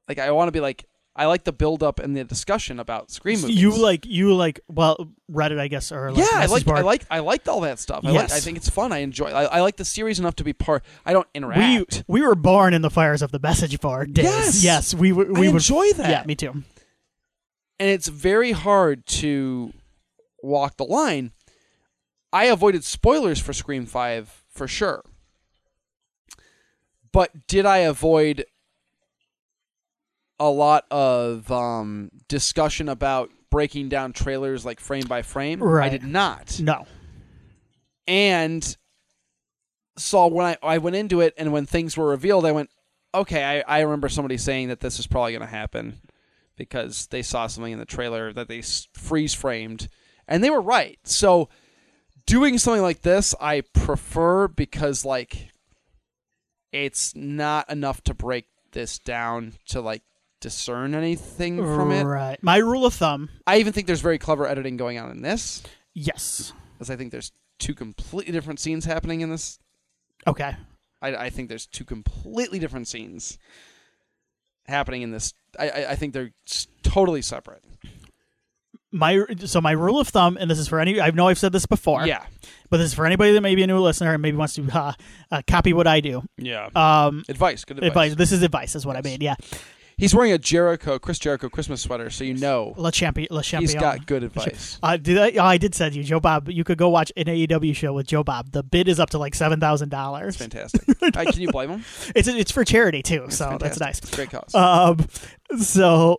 [0.08, 0.84] like I want to be like
[1.16, 3.60] I like the build up and the discussion about Scream movies.
[3.60, 6.78] You like you like well Reddit, I guess, or like yeah, I message like board.
[6.78, 8.04] I like I liked all that stuff.
[8.04, 8.92] I like I think it's fun.
[8.92, 9.26] I enjoy.
[9.30, 10.84] I, I like the series enough to be part.
[11.04, 12.04] I don't we interact.
[12.06, 14.24] we were born in the fires of the message board days.
[14.26, 14.62] Yes.
[14.64, 15.54] yes, we we I would.
[15.62, 16.08] enjoy that.
[16.10, 16.62] Yeah, me too.
[17.78, 19.72] And it's very hard to
[20.42, 21.32] walk the line.
[22.32, 25.02] I avoided spoilers for Scream 5 for sure.
[27.12, 28.44] But did I avoid
[30.38, 35.62] a lot of um, discussion about breaking down trailers like frame by frame?
[35.86, 36.60] I did not.
[36.60, 36.86] No,
[38.06, 38.76] And
[39.96, 42.70] so when I, I went into it and when things were revealed, I went,
[43.14, 46.00] okay, I, I remember somebody saying that this is probably going to happen
[46.58, 48.60] because they saw something in the trailer that they
[48.92, 49.88] freeze framed,
[50.26, 50.98] and they were right.
[51.04, 51.48] So
[52.26, 55.48] doing something like this, I prefer because like
[56.72, 60.02] it's not enough to break this down to like
[60.40, 62.04] discern anything from it.
[62.04, 62.42] Right.
[62.42, 65.62] My rule of thumb, I even think there's very clever editing going on in this,
[65.94, 66.52] yes.
[66.74, 69.58] because I think there's two completely different scenes happening in this.
[70.26, 70.54] Okay.
[71.00, 73.38] I, I think there's two completely different scenes
[74.68, 75.34] happening in this.
[75.58, 76.30] I, I, I think they're
[76.82, 77.64] totally separate.
[78.90, 80.98] My so my rule of thumb, and this is for any.
[81.00, 82.06] I know I've said this before.
[82.06, 82.24] Yeah,
[82.70, 84.66] But this is for anybody that may be a new listener and maybe wants to
[84.72, 84.92] uh,
[85.30, 86.22] uh, copy what I do.
[86.38, 86.70] yeah.
[86.74, 87.88] Um, advice, good advice.
[88.12, 88.14] advice.
[88.14, 89.20] This is advice, is what I mean.
[89.20, 89.34] Yeah.
[89.98, 93.26] He's wearing a Jericho, Chris Jericho Christmas sweater, so you know Le Champion.
[93.30, 93.68] Le Champion.
[93.68, 94.78] he's got good advice.
[94.82, 96.48] Uh, did I, I did send you Joe Bob.
[96.48, 98.52] You could go watch an AEW show with Joe Bob.
[98.52, 100.34] The bid is up to like seven thousand dollars.
[100.34, 100.82] It's fantastic.
[101.16, 101.84] I, can you blame him?
[102.14, 104.04] It's it's for charity too, It's so that's fantastic.
[104.04, 104.14] nice.
[104.14, 104.54] Great cause.
[104.54, 105.04] Um,
[105.60, 106.18] so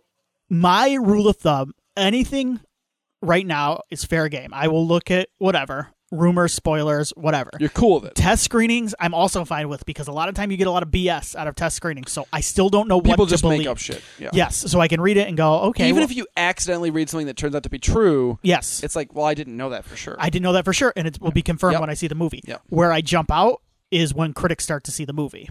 [0.50, 2.60] my rule of thumb: anything
[3.22, 4.50] right now is fair game.
[4.52, 7.50] I will look at whatever rumors, spoilers, whatever.
[7.60, 8.14] You're cool with it.
[8.14, 10.82] Test screenings, I'm also fine with because a lot of time you get a lot
[10.82, 12.10] of BS out of test screenings.
[12.12, 13.60] So I still don't know People what just to believe.
[13.60, 14.02] make up shit.
[14.18, 14.30] Yeah.
[14.32, 15.84] Yes, so I can read it and go, okay.
[15.88, 18.96] Even well, if you accidentally read something that turns out to be true, yes, it's
[18.96, 20.16] like, well, I didn't know that for sure.
[20.18, 21.80] I didn't know that for sure, and it will be confirmed Yep.
[21.80, 22.42] when I see the movie.
[22.46, 22.62] Yep.
[22.68, 25.48] Where I jump out is when critics start to see the movie.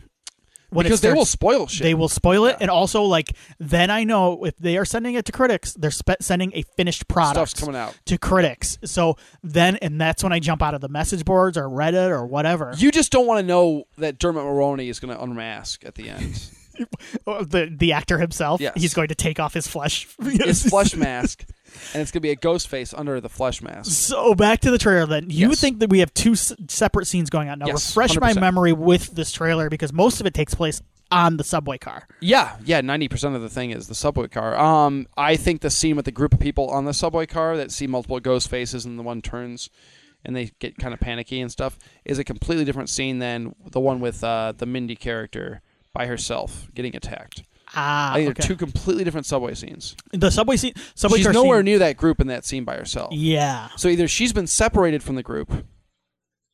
[0.71, 1.83] When because they will spoil shit.
[1.83, 2.57] They will spoil it, Yeah.
[2.61, 6.21] and also like then I know if they are sending it to critics, they're spe-
[6.21, 7.97] sending a finished product Stuff's coming out.
[8.05, 8.77] to critics.
[8.85, 12.25] So then, and that's when I jump out of the message boards or Reddit or
[12.25, 12.73] whatever.
[12.77, 16.09] You just don't want to know that Dermot Mulroney is going to unmask at the
[16.09, 16.49] end.
[17.25, 18.73] The the actor himself, Yes.
[18.75, 20.07] he's going to take off his flesh.
[20.19, 21.45] His flesh mask,
[21.93, 23.91] and it's going to be a ghost face under the flesh mask.
[23.91, 25.29] So back to the trailer then.
[25.29, 25.61] You Yes.
[25.61, 27.59] think that we have two s- separate scenes going on.
[27.59, 28.39] Now Yes, refresh my 100%.
[28.41, 32.07] memory with this trailer because most of it takes place on the subway car.
[32.19, 34.55] Yeah, yeah, ninety percent of the thing is the subway car.
[34.57, 37.71] Um, I think the scene with the group of people on the subway car that
[37.71, 39.69] see multiple ghost faces and the one turns,
[40.23, 43.79] and they get kind of panicky and stuff, is a completely different scene than the
[43.79, 45.61] one with uh, the Mindy character
[45.93, 47.43] by herself getting attacked.
[47.75, 48.41] Ah, I think okay.
[48.41, 49.95] they're two completely different subway scenes.
[50.11, 50.73] the subway scene.
[50.95, 53.13] Subway she's car nowhere scene, near that group in that scene by herself.
[53.13, 55.65] Yeah, So either she's been separated from the group,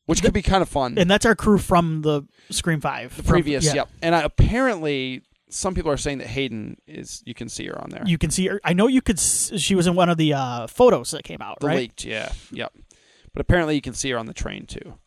[0.04, 0.98] which could be kind of fun.
[0.98, 3.16] and that's our crew from the Scream Five.
[3.16, 3.88] the previous, yep.
[4.02, 7.22] And I, apparently, some people are saying that Hayden is.
[7.24, 8.02] You can see her on there.
[8.04, 8.60] You can see her.
[8.62, 9.18] I know you could.
[9.18, 11.76] She was in one of the uh, photos that came out, the right?
[11.78, 12.72] leaked, yeah, yep.
[13.32, 14.98] But apparently, you can see her on the train too.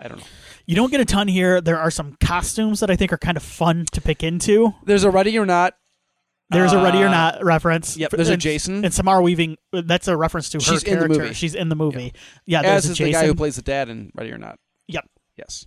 [0.00, 0.24] I don't know.
[0.66, 1.60] You don't get a ton here.
[1.60, 4.74] There are some costumes that I think are kind of fun to pick into.
[4.84, 5.74] There's a Ready or Not.
[6.50, 7.96] There's a Ready or Uh, Not reference.
[7.96, 8.10] Yep.
[8.12, 8.84] There's a Jason.
[8.84, 9.56] and Samara Weaving.
[9.72, 11.18] That's a reference to her She's in the character.
[11.22, 11.34] movie.
[11.34, 12.12] She's in the movie.
[12.44, 13.12] Yeah, there's as a is Jason.
[13.12, 14.58] the guy who plays the dad in Ready or Not.
[14.88, 15.08] Yep.
[15.36, 15.66] Yes.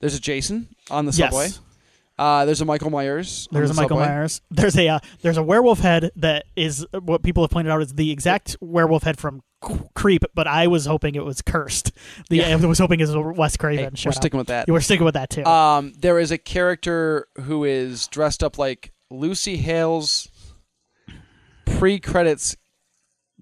[0.00, 1.30] There's a Jason on the Yes.
[1.30, 1.48] subway.
[2.18, 3.48] Uh, there's a Michael Myers.
[3.50, 4.06] There's the a Michael subway.
[4.14, 4.40] Myers.
[4.50, 7.92] There's a uh, there's a werewolf head that is what people have pointed out is
[7.94, 9.42] the exact werewolf head from
[9.94, 11.92] Creep, but I was hoping it was cursed.
[12.30, 12.48] The Yeah.
[12.48, 13.94] I was hoping it was Wes Craven.
[13.96, 14.14] Hey, we're up.
[14.16, 14.68] sticking with that.
[14.68, 15.44] You were sticking with that too.
[15.44, 20.28] Um, there is a character who is dressed up like Lucy Hale's
[21.64, 22.56] pre-credits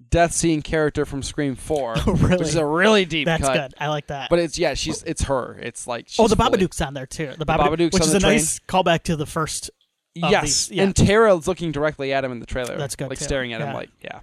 [0.09, 2.37] death scene character from Scream Four, Oh, really?
[2.37, 3.53] which is a really deep That's cut.
[3.53, 3.73] good.
[3.79, 4.29] I like that.
[4.29, 5.57] But it's yeah, she's it's her.
[5.61, 7.33] It's like she's oh, the fully- Babadook's on there too.
[7.37, 8.33] The Babadook, Babadook's which is the a train.
[8.33, 9.69] nice callback to the first.
[10.17, 10.83] Yes, these, yeah.
[10.83, 12.77] and Tara is looking directly at him in the trailer.
[12.77, 13.25] That's good, Like too.
[13.25, 14.19] staring at him, like yeah.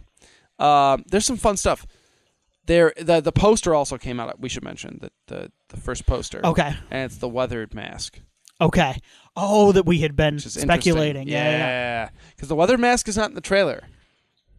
[0.59, 1.87] Um, there's some fun stuff.
[2.67, 4.39] There, the the poster also came out.
[4.41, 6.41] We should mention the the, the first poster.
[6.45, 6.75] Okay.
[6.91, 8.21] and it's the weathered mask.
[8.61, 9.01] Okay.
[9.37, 11.27] Oh, that we had been speculating.
[11.27, 11.51] Yeah.
[11.51, 12.09] yeah, yeah.
[12.37, 13.83] because the weathered mask is not in the trailer.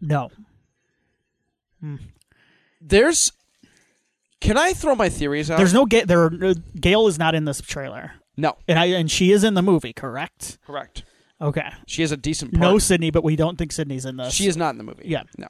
[0.01, 0.29] No.
[2.81, 3.31] There's.
[4.41, 5.57] Can I throw my theories out?
[5.57, 6.25] There's no Ga- there.
[6.25, 8.57] uh, Gail is not in this trailer, no.
[8.67, 9.93] and I and she is in the movie.
[9.93, 10.57] Correct.
[10.65, 11.03] Correct.
[11.39, 11.69] Okay.
[11.87, 12.61] She has a decent part.
[12.61, 14.33] No Sydney, but we don't think Sydney's in this.
[14.33, 15.03] she is not in the movie.
[15.05, 15.23] Yeah.
[15.37, 15.47] No.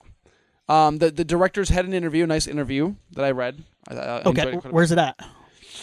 [0.70, 3.64] Um, the the directors had an interview, a nice interview that I read.
[3.90, 4.42] I, I Okay.
[4.42, 4.74] it quite a bit.
[4.74, 5.18] Where's it at?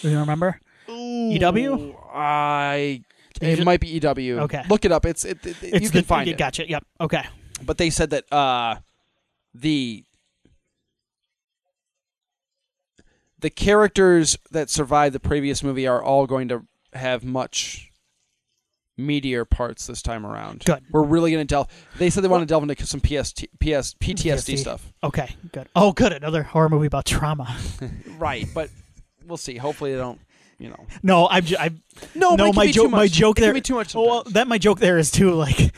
[0.01, 0.59] Do you remember?
[0.89, 1.95] EW.
[2.13, 3.03] I.
[3.41, 4.41] It it- might be EW.
[4.41, 4.63] Okay.
[4.69, 5.05] Look it up.
[5.07, 5.45] It's it.
[5.47, 6.39] it It's you the, can find you it.
[6.39, 6.69] Gotcha.
[6.69, 6.85] Yep.
[7.01, 7.25] Okay.
[7.65, 8.77] But they said that uh,
[9.55, 10.05] the
[13.39, 17.90] the characters that survived the previous movie are all going to have much
[19.01, 20.65] meatier parts this time around.
[20.65, 20.85] Good.
[20.91, 21.69] We're really going to delve.
[21.99, 24.59] They said they want to delve into some PST, PS, PTSD PTSD.
[24.59, 24.93] stuff.
[25.03, 25.35] Okay.
[25.53, 25.69] Good.
[25.75, 26.13] Oh, good.
[26.13, 27.57] Another horror movie about trauma.
[28.19, 28.69] Right, but
[29.27, 29.57] we'll see.
[29.57, 30.21] Hopefully they don't.
[30.59, 30.87] You know.
[31.03, 31.43] No, I'm.
[31.43, 31.83] J- I'm
[32.15, 32.91] No, no, my joke.
[32.91, 33.59] My joke It there.
[33.61, 35.31] too much Oh, well, that my joke there is too.
[35.33, 35.73] Like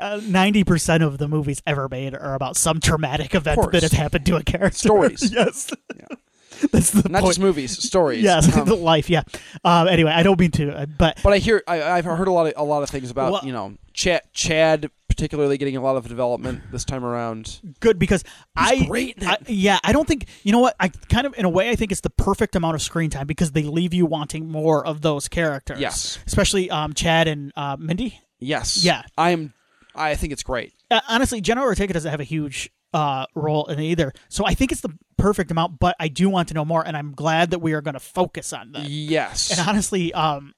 [0.00, 3.92] uh, ninety percent of the movies ever made are about some traumatic event that has
[3.92, 4.76] happened to a character.
[4.76, 5.32] Stories.
[5.32, 5.72] yes.
[5.96, 6.16] Yeah.
[6.72, 7.30] That's the Not point.
[7.30, 8.22] just movies, stories.
[8.22, 9.08] Yes, Um, the life.
[9.10, 9.22] Yeah.
[9.64, 12.32] Um, anyway, I don't mean to, uh, but But I hear I, I've heard a
[12.32, 15.80] lot of a lot of things about Well- you know Chad Chad particularly getting a
[15.80, 17.60] lot of development this time around.
[17.78, 18.24] good because
[18.56, 21.48] I, great I yeah I don't think you know what I kind of in a
[21.48, 24.48] way I think it's the perfect amount of screen time because they leave you wanting
[24.50, 25.78] more of those characters.
[25.78, 26.18] Yes.
[26.26, 28.20] especially um, Chad and uh, Mindy.
[28.40, 28.84] Yes.
[28.84, 29.02] Yeah.
[29.16, 29.54] I'm.
[29.94, 30.72] I think it's great.
[30.90, 34.72] Uh, honestly, Jenna Ortega doesn't have a huge uh, role in either, so I think
[34.72, 35.78] it's the perfect amount.
[35.78, 38.00] But I do want to know more, and I'm glad that we are going to
[38.00, 38.88] focus on that.
[38.88, 39.50] Yes.
[39.50, 40.54] And honestly, um,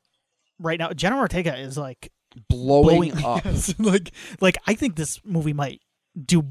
[0.60, 2.12] right now Jenna Ortega is like
[2.48, 3.44] blowing, blowing up.
[3.78, 5.80] like like I think this movie might
[6.24, 6.42] do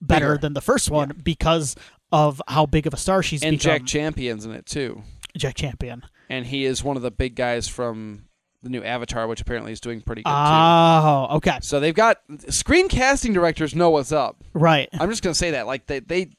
[0.00, 0.38] better Bigger.
[0.38, 1.76] than the first one because
[2.10, 3.78] of how big of a star she's And become.
[3.78, 5.02] Jack Champion's in it too.
[5.36, 6.02] Jack Champion.
[6.30, 8.24] And he is one of the big guys from
[8.62, 10.34] the new Avatar, which apparently is doing pretty good too.
[10.36, 11.58] Oh, okay.
[11.62, 12.18] So they've got
[12.48, 14.42] screen casting directors know what's up.
[14.54, 14.88] right.
[14.92, 16.30] I'm just gonna say that, like they they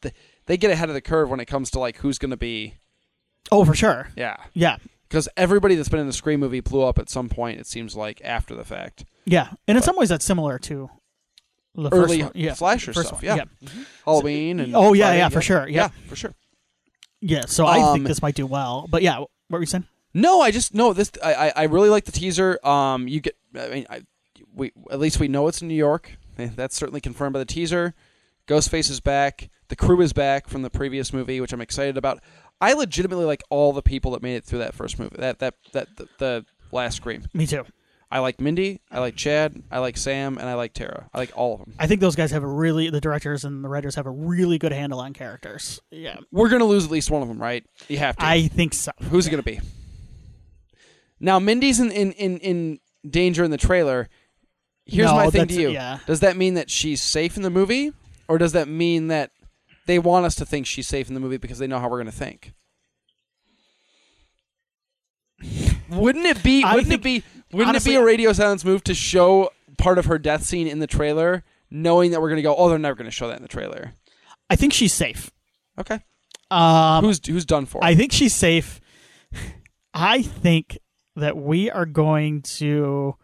[0.45, 2.75] they get ahead of the curve when it comes to like who's gonna be,
[3.51, 4.09] Oh, for sure.
[4.17, 4.77] yeah, Yeah,
[5.07, 7.59] because everybody that's been in the Scream movie blew up at some point.
[7.59, 10.89] It seems like after the fact, yeah, and in some ways that's similar to
[11.75, 12.35] the early first.
[12.35, 13.69] Yeah, slasher first stuff, one, yeah.
[14.03, 15.91] Halloween and Oh, yeah, Friday, yeah, for sure, yeah, yep.
[16.07, 16.33] for sure.
[17.21, 17.45] yeah.
[17.45, 18.87] So I Um, think this might do well.
[18.89, 19.85] But yeah, what were you saying?
[20.13, 20.93] No, I just no.
[20.93, 22.59] This I, I really like the teaser.
[22.65, 23.35] Um, you get.
[23.55, 24.01] I mean, I,
[24.53, 26.17] we at least we know it's in New York.
[26.37, 27.93] Eh, That's certainly confirmed by the teaser.
[28.47, 29.49] Ghostface is back.
[29.67, 32.19] The crew is back from the previous movie, which I'm excited about.
[32.59, 35.15] I legitimately like all the people that made it through that first movie.
[35.19, 37.25] That that that the, the last Scream.
[37.33, 37.65] Me too.
[38.11, 38.81] I like Mindy.
[38.89, 39.61] I like Chad.
[39.69, 41.07] I like Sam, and I like Tara.
[41.13, 41.75] I like all of them.
[41.77, 44.57] I think those guys have a really the directors and the writers have a really
[44.57, 45.79] good handle on characters.
[45.91, 47.63] Yeah, We're gonna lose at least one of them, right?
[47.87, 48.25] You have to.
[48.25, 48.91] I think so.
[49.11, 49.59] Who's it going to be?
[51.19, 52.79] Now, Mindy's in, in, in, in
[53.09, 54.09] danger in the trailer.
[54.85, 55.69] Here's No, my thing to that's- you.
[55.69, 55.99] yeah.
[56.07, 57.91] Does that mean that she's safe in the movie?
[58.27, 59.31] Or does that mean that
[59.87, 61.97] they want us to think she's safe in the movie because they know how we're
[61.97, 62.53] going to think?
[65.89, 68.83] Wouldn't it be I wouldn't it be wouldn't honestly, it be a radio silence move
[68.83, 72.43] to show part of her death scene in the trailer knowing that we're going to
[72.43, 73.93] go oh they're never going to show that in the trailer.
[74.49, 75.31] I think she's safe.
[75.79, 75.99] Okay.
[76.51, 77.83] Um, who's who's done for?
[77.83, 78.79] I think she's safe.
[79.93, 80.77] I think
[81.15, 83.15] that we are going to.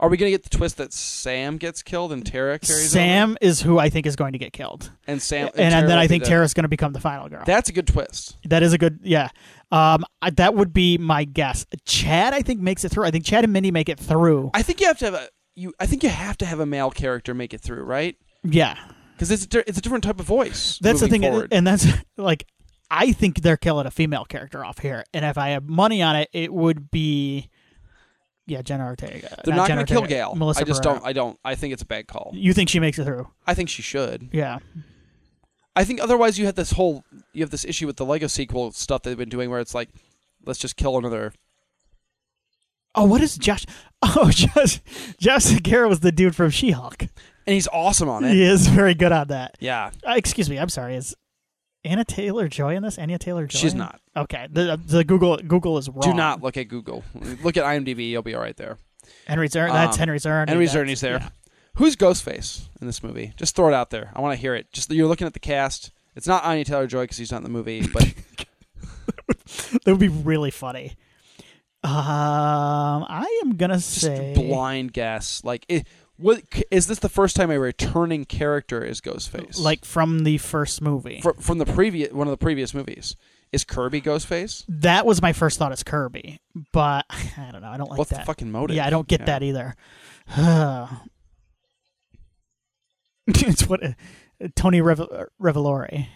[0.00, 2.88] Are we going to get the twist that Sam gets killed and Tara carries over?
[2.88, 5.98] Sam is who I think is going to get killed, and Sam and, Tara then
[5.98, 7.44] I think Tara's going to become the final girl.
[7.46, 8.36] That's a good twist.
[8.44, 9.28] that is a good, yeah.
[9.70, 11.64] Um, I, that would be my guess.
[11.84, 13.04] Chad, I think, makes it through.
[13.04, 14.50] I think Chad and Mindy make it through.
[14.52, 15.72] I think you have to have a you.
[15.78, 18.16] I think you have to have a male character make it through, right?
[18.42, 18.76] yeah,
[19.14, 20.78] Because it's a, it's a different type of voice.
[20.82, 21.52] that's the thing, forward.
[21.52, 21.86] and that's
[22.18, 22.46] like,
[22.96, 26.14] I think they're killing a female character off here, and if I have money on
[26.16, 27.48] it, it would be,
[28.46, 29.40] yeah, Jenna Ortega.
[29.44, 30.34] They're not Jenna going to kill Gail.
[30.36, 30.84] Melissa I just Barrera.
[30.84, 31.04] don't.
[31.06, 31.38] I don't.
[31.44, 32.30] I think it's a bad call.
[32.34, 33.28] You think she makes it through?
[33.46, 34.28] I think she should.
[34.32, 34.58] Yeah.
[35.76, 38.70] I think otherwise you have this whole you have this issue with the legacy sequel
[38.70, 39.88] stuff they've been doing where it's like,
[40.46, 41.32] let's just kill another.
[42.94, 43.66] Oh, what is Josh?
[44.06, 44.80] Oh, Josh.
[45.18, 47.00] Josh Segarra was the dude from She-Hulk.
[47.00, 47.08] And
[47.54, 48.32] he's awesome on it.
[48.34, 49.56] He is very good on that.
[49.60, 50.58] Yeah, Uh, excuse me.
[50.58, 50.94] I'm sorry.
[50.96, 51.16] Is
[51.84, 52.98] Anna Taylor Joy in this?
[52.98, 53.58] Anya Taylor Joy?
[53.58, 54.00] she's not.
[54.16, 54.46] Okay.
[54.50, 56.00] The the Google Google is wrong.
[56.00, 57.04] Do not look at Google.
[57.42, 58.10] look at IMDb.
[58.10, 58.78] You'll be all right there.
[59.26, 59.70] Henry Zern.
[59.72, 60.48] That's Um, Henry Zern.
[60.48, 61.18] Henry Czerny's there.
[61.18, 61.28] yeah.
[61.76, 63.32] Who's Ghostface in this movie?
[63.36, 64.10] Just throw it out there.
[64.14, 64.72] I want to hear it.
[64.72, 65.90] Just you're looking at the cast.
[66.14, 68.14] It's not Anya Taylor Joy because he's not in the movie, but
[69.84, 70.96] That would be really funny.
[71.82, 75.42] Um, I am gonna just say blind guess.
[75.44, 79.58] Like, it, what is this the first time a returning character is Ghostface?
[79.60, 81.20] like from the first movie.
[81.20, 83.16] Fr- from the previous one of the previous movies.
[83.52, 84.64] Is Kirby Ghostface?
[84.68, 86.40] that was my first thought as Kirby,
[86.72, 87.68] but I don't know.
[87.68, 88.20] I don't like What's that.
[88.20, 88.74] the fucking motive?
[88.76, 89.26] Yeah, I don't get Yeah.
[89.26, 89.76] that either.
[93.28, 93.92] it's what uh,
[94.56, 96.06] Tony Revel- Revolori.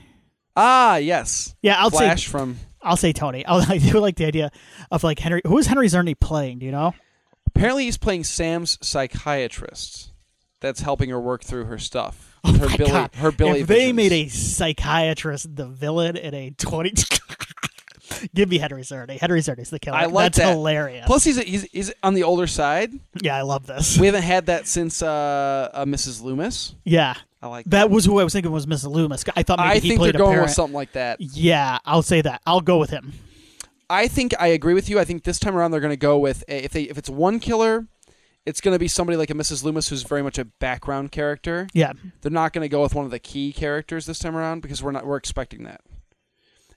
[0.57, 1.55] Ah, yes.
[1.63, 2.57] Yeah, I'll Flash say from.
[2.83, 3.45] I'll say Tony.
[3.47, 4.51] I'll, I do like the idea
[4.91, 5.41] of like Henry.
[5.47, 6.59] Who is Henry Czerny playing?
[6.59, 6.95] Do you know?
[7.59, 10.13] Apparently, he's playing Sam's psychiatrist.
[10.61, 12.37] That's helping her work through her stuff.
[12.45, 13.15] her Oh My Billy, God.
[13.17, 13.61] her Billy.
[13.61, 16.93] if they made a psychiatrist the villain in a twenty,
[18.35, 19.19] give me Henry Czerny.
[19.21, 19.97] Henry Czerny's the killer.
[19.97, 20.51] I like That's that.
[20.53, 21.07] hilarious.
[21.07, 22.93] Plus, he's, he's he's on the older side.
[23.21, 23.99] yeah, I love this.
[23.99, 26.23] We haven't had that since uh, uh, Mrs.
[26.23, 26.75] Loomis.
[26.85, 27.91] yeah, I like that that.
[27.91, 28.91] was who I was thinking was Mrs.
[28.91, 29.25] Loomis.
[29.37, 30.47] I thought maybe I he think played they're a going parent.
[30.49, 31.21] with something like that.
[31.21, 32.41] Yeah, I'll say that.
[32.47, 33.13] I'll go with him.
[33.91, 34.99] I think I agree with you.
[34.99, 37.09] I think this time around they're going to go with a, if they if it's
[37.09, 37.87] one killer,
[38.45, 39.65] it's going to be somebody like a Mrs.
[39.65, 41.69] Loomis who's very much a background character.
[41.73, 44.61] Yeah, They're not going to go with one of the key characters this time around
[44.61, 45.81] because we're not we're expecting that.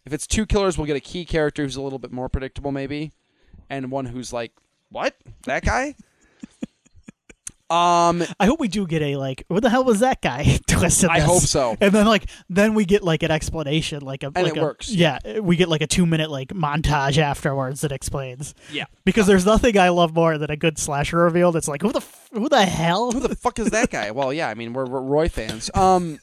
[0.06, 2.72] If it's two killers, we'll get a key character who's a little bit more predictable,
[2.72, 3.12] maybe,
[3.70, 4.54] and one who's like,
[4.90, 5.16] "What?
[5.44, 5.96] That guy?"
[7.72, 11.04] Um, I hope we do get a like, what the hell was that guy twist?
[11.06, 11.30] in I this?
[11.30, 11.78] hope so.
[11.80, 14.62] And then like, then we get like an explanation, like a And like it a-
[14.62, 14.90] works.
[14.90, 18.54] Yeah, we get like a two minute like montage afterwards that explains.
[18.72, 18.86] Yeah.
[19.06, 21.54] Because there's nothing I love more than a good slasher reveal.
[21.54, 23.12] That's like, who the f- who the hell?
[23.12, 24.12] Who the fuck is that guy?
[24.12, 25.72] Well, yeah, I mean we're, we're Roy fans.
[25.74, 26.20] Um,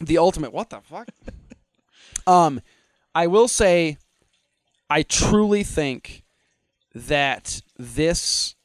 [0.00, 0.52] the ultimate.
[0.52, 1.08] What the fuck?
[2.26, 2.60] Um,
[3.14, 3.98] I will say,
[4.90, 6.24] I truly think
[6.92, 8.55] that this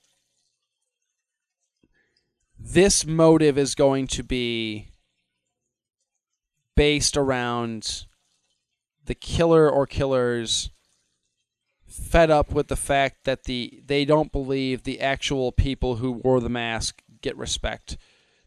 [2.64, 4.88] this motive is going to be
[6.76, 8.06] based around
[9.06, 10.70] the killer or killers
[11.86, 16.40] fed up with the fact that the they don't believe the actual people who wore
[16.40, 17.98] the mask get respect.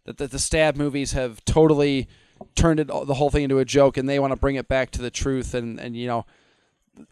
[0.06, 2.08] That the, the stab movies have totally
[2.54, 4.90] turned it the whole thing into a joke, and they want to bring it back
[4.92, 5.54] to the truth.
[5.54, 6.24] And, and you know,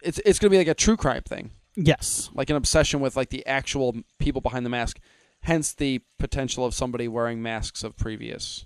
[0.02, 2.30] it's it's going to be like a true crime thing, Yes.
[2.34, 4.98] like an obsession with like the actual people behind the mask.
[5.42, 8.64] Hence the potential of somebody wearing masks of previous.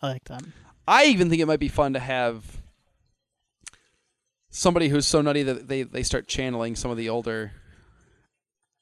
[0.00, 0.42] I like that.
[0.86, 2.44] I even think it might be fun to have
[4.50, 7.52] somebody who's so nutty that they, they start channeling some of the older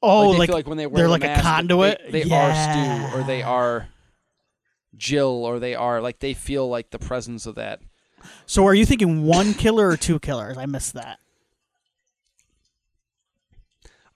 [0.03, 2.01] Oh, like, they like, feel like when they wear they're the like a conduit?
[2.11, 3.01] They, they Yeah.
[3.05, 3.89] are Stu or they are
[4.97, 7.81] Jill or they are like they feel like the presence of that.
[8.47, 10.57] so are you thinking one killer or two killers?
[10.59, 11.20] I missed that.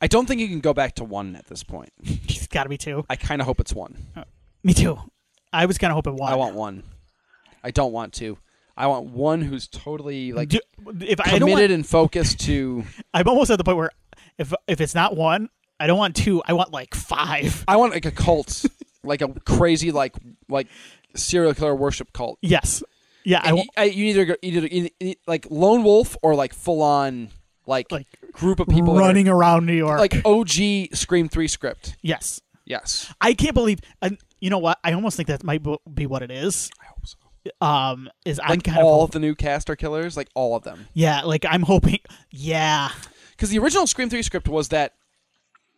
[0.05, 1.89] I don't think you can go back to one at this point.
[2.29, 3.07] It's got to be two.
[3.09, 3.97] I kind of hope it's one.
[4.15, 4.25] Uh,
[4.63, 4.99] me too.
[5.51, 6.31] I was kind of hoping one.
[6.31, 6.83] I want one.
[7.63, 8.37] I don't want two.
[8.77, 10.61] I want one who's totally like Do-
[11.01, 12.85] if I don't committed want, and focused to.
[13.15, 13.91] I'm almost at the point where
[14.37, 15.49] if if it's not one,
[15.81, 16.43] I don't want two.
[16.47, 17.65] I want like five.
[17.67, 18.67] I want like a cult,
[19.03, 20.15] like a crazy like
[20.51, 20.67] like
[21.17, 22.39] serial killer worship cult.
[22.43, 22.83] Yes.
[23.25, 23.41] Yeah.
[23.43, 27.31] I I, you either go, either need- like lone wolf or like full on
[27.67, 29.99] like, like group of people are- running around New York.
[29.99, 31.97] like OG Scream Three script.
[32.03, 32.41] yes.
[32.67, 33.81] Yes, I can't believe.
[34.01, 34.79] And you know what?
[34.83, 35.63] I almost think that might
[35.95, 36.71] be what it is.
[36.81, 37.17] I hope so.
[37.61, 40.57] Um, is I'm Like kind all of of the new cast are killers, like all
[40.57, 40.87] of them.
[40.95, 41.21] yeah.
[41.25, 41.99] Like I'm hoping.
[42.31, 42.89] Yeah.
[43.33, 44.95] Because the original Scream Three script was that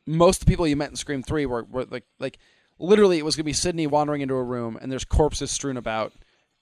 [0.07, 2.39] most of the people you met in Scream Three were, were like like
[2.79, 6.13] literally it was gonna be Sidney wandering into a room and there's corpses strewn about,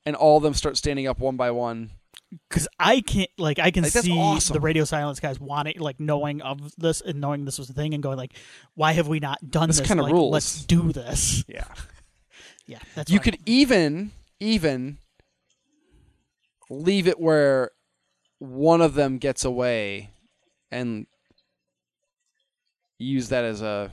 [0.07, 1.91] and all of them start standing up one by one.
[2.49, 4.55] Because I can't like I can Like, see awesome.
[4.55, 7.95] the radio silence guys wanting like knowing of this and knowing this was a thing
[7.95, 8.35] and going like,
[8.75, 9.87] why have we not done This this?
[9.89, 10.33] kinda Like, rules.
[10.33, 11.45] Let's do this.
[11.49, 11.65] Yeah,
[12.67, 14.99] Yeah, that's you I- could even even
[16.71, 17.71] leave it where
[18.39, 20.11] one of them gets away
[20.71, 21.07] and
[22.99, 23.91] use that as a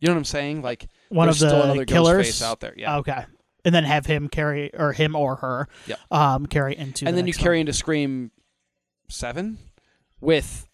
[0.00, 0.62] you know what I'm saying?
[0.62, 2.74] Like one there's of still the another killers out there.
[2.76, 2.96] Yeah.
[2.98, 3.24] Okay,
[3.64, 5.68] and then have him carry or him or her.
[5.86, 5.98] Yep.
[6.10, 7.60] Um, carry into and the then you carry one.
[7.60, 8.30] into Scream
[9.08, 9.58] Seven
[10.20, 10.66] with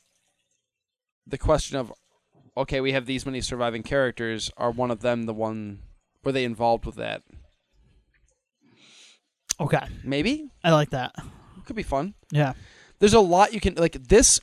[1.26, 1.92] the question of,
[2.56, 4.50] okay, we have these many surviving characters.
[4.56, 5.80] Are one of them the one?
[6.24, 7.22] Were they involved with that?
[9.58, 11.14] Okay, Maybe I like that.
[11.64, 12.14] could be fun.
[12.30, 12.52] Yeah.
[12.98, 14.38] There's a lot you can like this.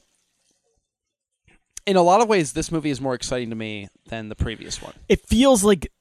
[1.85, 4.81] In a lot of ways, this movie is more exciting to me than the previous
[4.81, 4.93] one.
[5.09, 5.91] It feels like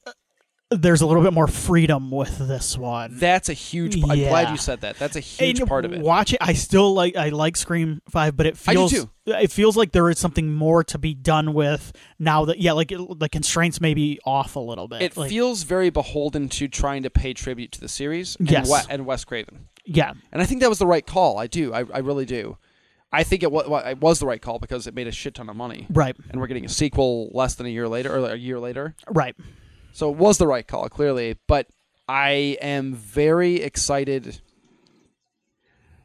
[0.76, 3.18] there's a little bit more freedom with this one.
[3.18, 3.96] That's a huge.
[3.96, 4.98] I'm glad you said that.
[4.98, 6.00] That's a huge And part of it.
[6.00, 6.38] Watch it.
[6.40, 7.16] I still like.
[7.16, 9.06] I like Scream Five, but it I do feels.
[9.24, 12.58] It feels like there is something more to be done with now that.
[12.58, 15.02] Yeah, like it, the constraints may be off a little bit.
[15.02, 18.68] It like, feels very beholden to trying to pay tribute to the series and, Yes.
[18.68, 19.68] Wes, and Wes Craven.
[19.84, 20.12] Yeah.
[20.32, 21.38] And I think that was the right call.
[21.38, 21.72] I do.
[21.72, 22.56] I, I really do.
[23.12, 25.50] I think it was, it was the right call because it made a shit ton
[25.50, 25.86] of money.
[25.90, 26.16] Right.
[26.30, 28.94] And we're getting a sequel less than a year later, or a year later.
[29.08, 29.36] Right.
[29.92, 31.38] So it was the right call, clearly.
[31.46, 31.68] But
[32.08, 34.40] I am very excited.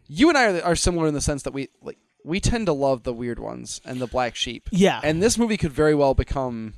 [0.08, 1.98] You and I are, are similar in the sense that we like
[2.28, 4.70] we tend to love the weird ones and the black sheep.
[4.72, 5.00] Yeah.
[5.02, 6.74] And this movie could very well become.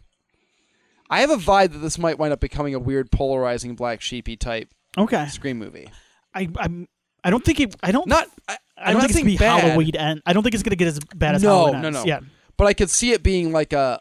[1.09, 4.37] I have a vibe that this might wind up becoming a weird, polarizing black sheepy
[4.37, 5.25] type okay.
[5.27, 5.89] scream movie.
[6.33, 6.49] I.
[6.57, 6.87] I'm.
[7.23, 7.75] I don't think it.
[7.81, 8.07] I don't.
[8.07, 8.27] Not.
[8.47, 9.61] I, I don't not think it's gonna be bad.
[9.61, 10.21] Halloween end.
[10.25, 11.99] I don't think it's gonna get as bad as No, Halloween no, ends.
[11.99, 12.05] no.
[12.05, 12.19] Yeah.
[12.55, 13.99] but I could see it being like a.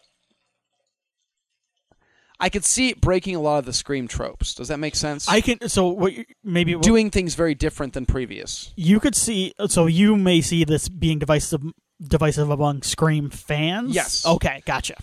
[2.40, 4.54] I could see it breaking a lot of the scream tropes.
[4.54, 5.28] Does that make sense?
[5.28, 5.68] I can.
[5.68, 6.12] So what?
[6.44, 8.72] Maybe what- doing things very different than previous.
[8.76, 9.52] you could see.
[9.66, 11.62] So you may see this being divisive,
[12.00, 13.94] divisive among Scream fans.
[13.94, 14.24] Yes.
[14.24, 14.62] Okay.
[14.66, 14.94] Gotcha.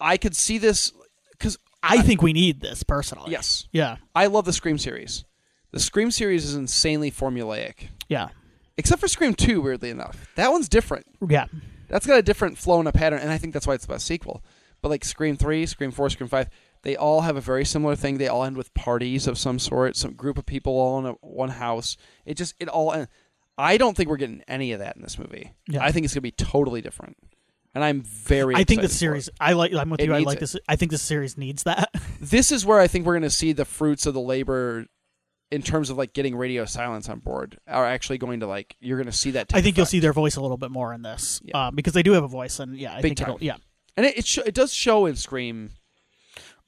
[0.00, 0.92] I could see this
[1.32, 3.30] because I think we need this personally.
[3.30, 3.96] yes, Yeah.
[4.14, 5.24] I love the Scream series.
[5.70, 8.28] The Scream series is insanely formulaic, Yeah.
[8.78, 9.60] except for Scream Two.
[9.60, 11.04] Weirdly enough, that one's different.
[11.28, 11.46] Yeah.
[11.88, 13.92] That's got a different flow and a pattern, and I think that's why it's the
[13.92, 14.42] best sequel.
[14.84, 16.50] But like Scream Three, Scream Four, Scream Five,
[16.82, 18.18] they all have a very similar thing.
[18.18, 21.12] They all end with parties of some sort, some group of people all in a,
[21.22, 21.96] one house.
[22.26, 22.92] It just it all.
[22.92, 23.08] en-
[23.56, 25.54] I don't think we're getting any of that in this movie.
[25.66, 25.82] Yeah.
[25.82, 27.16] I think it's gonna be totally different.
[27.74, 28.54] and I'm very.
[28.56, 29.30] I think the series.
[29.40, 29.72] I like.
[29.72, 30.14] I'm with It you.
[30.14, 30.40] I like it.
[30.40, 30.54] this.
[30.68, 31.88] I think the series needs that.
[32.20, 34.84] This is where I think we're going to see the fruits of the labor.
[35.50, 38.96] In terms of like getting radio silence on board, are actually going to like you're
[38.98, 39.54] going to see that.
[39.54, 41.56] I think you'll see their voice a little bit more in this, Yeah.
[41.56, 43.40] uh, because they do have a voice, and yeah, I Big think.
[43.40, 43.56] Yeah,
[43.96, 45.70] and it it, sh- it does show in Scream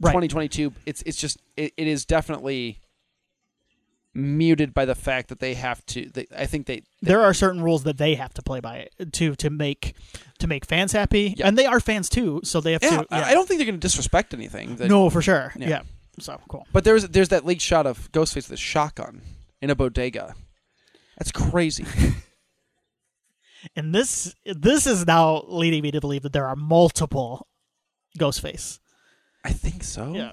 [0.01, 0.11] right.
[0.11, 0.73] 2022.
[0.85, 2.81] It's it's just it, it is definitely
[4.15, 6.09] muted by the fact that they have to.
[6.09, 9.35] They, I think they there are certain rules that they have to play by to
[9.37, 9.95] to make
[10.39, 11.49] to make fans happy, Yeah.
[11.49, 13.07] and they are fans too, so they have yeah, to.
[13.11, 13.25] Yeah.
[13.27, 14.77] I don't think they're going to disrespect anything.
[14.77, 15.53] The- no, for sure.
[15.57, 15.69] Yeah.
[15.69, 15.83] Yeah.
[16.19, 16.67] So cool.
[16.73, 19.21] But there's there's that leaked shot of Ghostface with a shotgun
[19.61, 20.35] in a bodega.
[21.19, 21.85] That's crazy.
[23.75, 27.47] And this this is now leading me to believe that there are multiple
[28.19, 28.79] Ghostface.
[29.45, 30.13] I think so.
[30.15, 30.33] Yeah.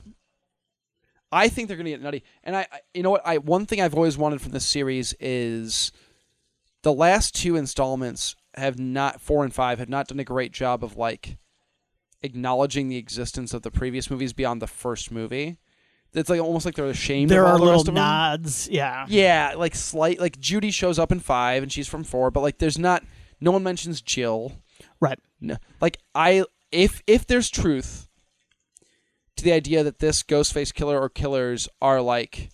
[1.32, 2.24] I think they're going to get nutty.
[2.44, 3.26] And I, I, you know what?
[3.26, 5.92] I one thing I've always wanted from this series is
[6.84, 10.84] the last two installments have not four and five have not done a great job
[10.84, 11.38] of like
[12.22, 15.58] acknowledging the existence of the previous movies beyond the first movie.
[16.14, 17.32] It's like almost like they're ashamed.
[17.32, 18.04] There are the little rest of them.
[18.04, 18.70] nods.
[18.70, 19.06] Yeah.
[19.10, 20.20] Yeah, like slight.
[20.20, 23.04] Like Judy shows up in five and she's from four, but like there's not.
[23.44, 24.54] No one mentions Jill.
[25.02, 25.20] Right.
[25.42, 28.08] No, like I if if there's truth
[29.36, 32.50] to the idea that this Ghostface killer or killers are like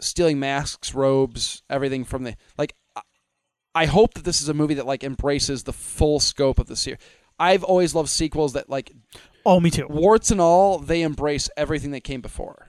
[0.00, 2.74] stealing masks, robes, everything from the like.
[2.96, 3.00] I-
[3.76, 6.76] I hope that this is a movie that like embraces the full scope of the
[6.76, 7.00] series.
[7.40, 8.92] I've always loved sequels that like
[9.46, 9.86] Oh, me too.
[9.88, 12.68] warts and all they embrace everything that came before.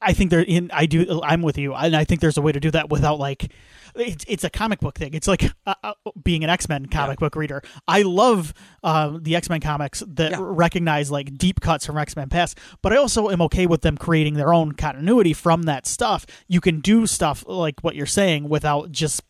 [0.00, 2.52] I think they're in I do I'm with you, and I think there's a way
[2.52, 3.50] to do that without like
[3.98, 5.14] it's it's a comic book thing.
[5.14, 5.92] It's like uh, uh,
[6.22, 7.62] being an X Men comic book reader.
[7.88, 10.38] I love uh, the X Men comics that Yeah.
[10.40, 13.96] recognize like deep cuts from X Men past, but I also am okay with them
[13.96, 16.26] creating their own continuity from that stuff.
[16.48, 19.22] You can do stuff like what you're saying without just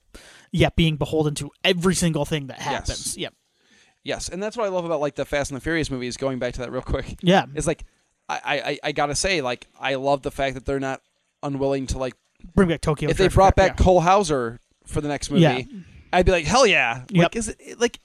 [0.52, 3.16] yeah being beholden to every single thing that happens.
[3.16, 3.34] Yep.
[4.04, 6.16] Yes, and that's what I love about like the Fast and the Furious movies.
[6.16, 7.46] Going back to that real quick, Yeah.
[7.54, 7.84] it's like
[8.28, 11.00] I, I I gotta say like I love the fact that they're not
[11.42, 12.14] unwilling to like
[12.54, 13.10] Bring back Tokyo.
[13.10, 13.84] if they brought back yeah.
[13.84, 15.62] Cole Hauser for the next movie, Yeah.
[16.12, 17.04] I'd be like hell yeah.
[17.10, 17.22] Yep.
[17.22, 17.98] Like is it like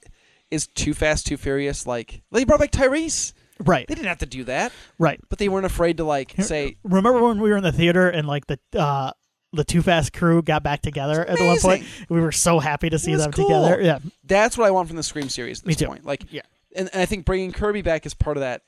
[0.50, 3.32] is Too Fast Too Furious like they brought back Tyrese?
[3.64, 5.20] right, They didn't have to do that, right.
[5.28, 8.26] but they weren't afraid to like say Remember when we were in the theater and
[8.26, 9.12] like the uh
[9.54, 11.84] the Too Fast crew got back together at one point?
[12.08, 13.46] We were so happy to see them cool.
[13.46, 13.80] together.
[13.82, 13.98] Yeah.
[14.24, 15.86] that's what I want from the Scream series at Me this too.
[15.86, 16.04] point.
[16.04, 16.42] Like Yeah.
[16.74, 18.62] and, and I think bringing Kirby back is part of that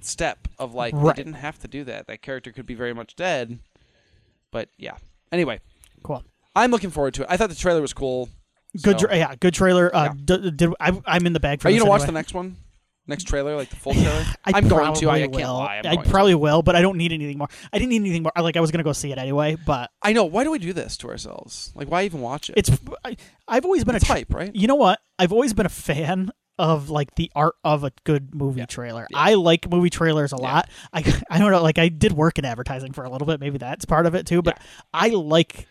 [0.00, 1.16] step of like Right.
[1.16, 2.06] they didn't have to do that.
[2.06, 3.58] That character could be very much dead.
[4.50, 4.96] But yeah.
[5.32, 5.60] Anyway,
[6.02, 6.24] Cool.
[6.56, 7.28] I'm looking forward to it.
[7.30, 8.28] I thought the trailer was cool.
[8.82, 9.94] Good so- tra- yeah, good trailer.
[9.94, 12.34] Uh d- did I I'm in the bag for Are you gonna watch the next
[12.34, 12.56] one?
[13.06, 14.24] Next trailer, like the full trailer?
[14.44, 15.08] I I'm going to.
[15.10, 15.54] I, I probably can't will.
[15.54, 15.76] lie.
[15.78, 16.10] I'm I going to.
[16.10, 17.48] probably will, but I don't need anything more.
[17.72, 18.30] I didn't need anything more.
[18.40, 20.24] Like I was gonna go see it anyway, but I know.
[20.26, 21.72] Why do we do this to ourselves?
[21.74, 22.54] Like, why even watch it?
[22.56, 22.70] it's.
[23.04, 23.16] I,
[23.48, 24.54] I've always been It's a tra- hype, right?
[24.54, 25.00] You know what?
[25.18, 26.30] I've always been a fan
[26.60, 29.06] of like the art of a good movie trailer.
[29.14, 30.68] I like movie trailers a lot.
[30.92, 30.98] I
[31.30, 31.62] I don't know.
[31.62, 33.40] Like I did work in advertising for a little bit.
[33.40, 34.42] Maybe that's part of it too.
[34.42, 34.60] But
[34.92, 35.66] I like.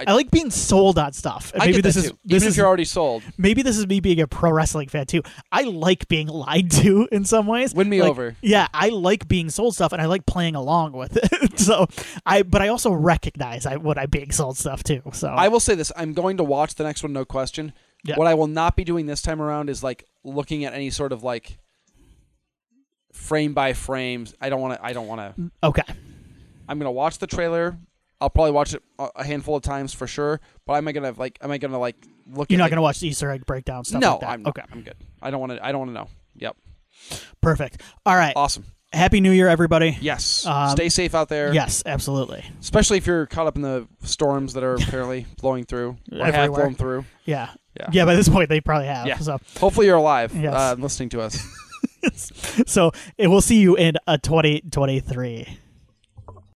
[0.00, 1.52] I, I- like being sold on stuff.
[1.54, 2.18] And maybe this is too.
[2.24, 4.88] this Even is if you're already sold, maybe this is me being a pro wrestling
[4.88, 5.22] fan too.
[5.52, 7.72] I like being lied to in some ways.
[7.72, 8.34] Win me Like, over.
[8.40, 11.58] Yeah, I like being sold stuff and I like playing along with it.
[11.60, 11.86] so
[12.26, 15.02] I but I also recognize I when I'm being sold stuff too.
[15.12, 17.72] So I will say this: I'm going to watch the next one, no question.
[18.04, 18.16] Yeah.
[18.16, 21.10] What I will not be doing this time around is like looking at any sort
[21.12, 21.58] of like
[23.12, 24.34] frame by frames.
[24.40, 24.84] I don't want to.
[24.84, 25.50] I don't want to.
[25.62, 25.82] okay.
[26.68, 27.76] I'm gonna watch the trailer.
[28.20, 30.40] I'll probably watch it a handful of times for sure.
[30.66, 31.38] But am I gonna like?
[31.42, 31.96] Am I gonna like
[32.30, 32.50] look?
[32.50, 34.28] You're not like, to watch the Easter egg breakdown stuff No, like that.
[34.30, 34.48] I'm not.
[34.58, 34.62] okay.
[34.72, 34.96] I'm good.
[35.20, 35.64] I don't want to.
[35.64, 36.08] I don't want to know.
[36.36, 36.56] Yep.
[37.40, 37.82] Perfect.
[38.06, 38.32] All right.
[38.36, 38.64] Awesome.
[38.92, 39.98] Happy New Year everybody.
[40.00, 40.46] Yes.
[40.46, 41.52] Um, Stay safe out there.
[41.52, 42.44] Yes, absolutely.
[42.60, 46.34] Especially if you're caught up in the storms that are apparently blowing through or have
[46.34, 46.62] Everywhere.
[46.62, 47.04] blown through.
[47.24, 47.50] Yeah.
[47.78, 47.88] Yeah.
[47.92, 49.06] Yeah, by this point they probably have.
[49.06, 49.18] Yeah.
[49.18, 50.54] So Hopefully you're alive Yes.
[50.54, 51.38] uh, listening to us.
[52.66, 55.58] so it, we'll see you in a 2023.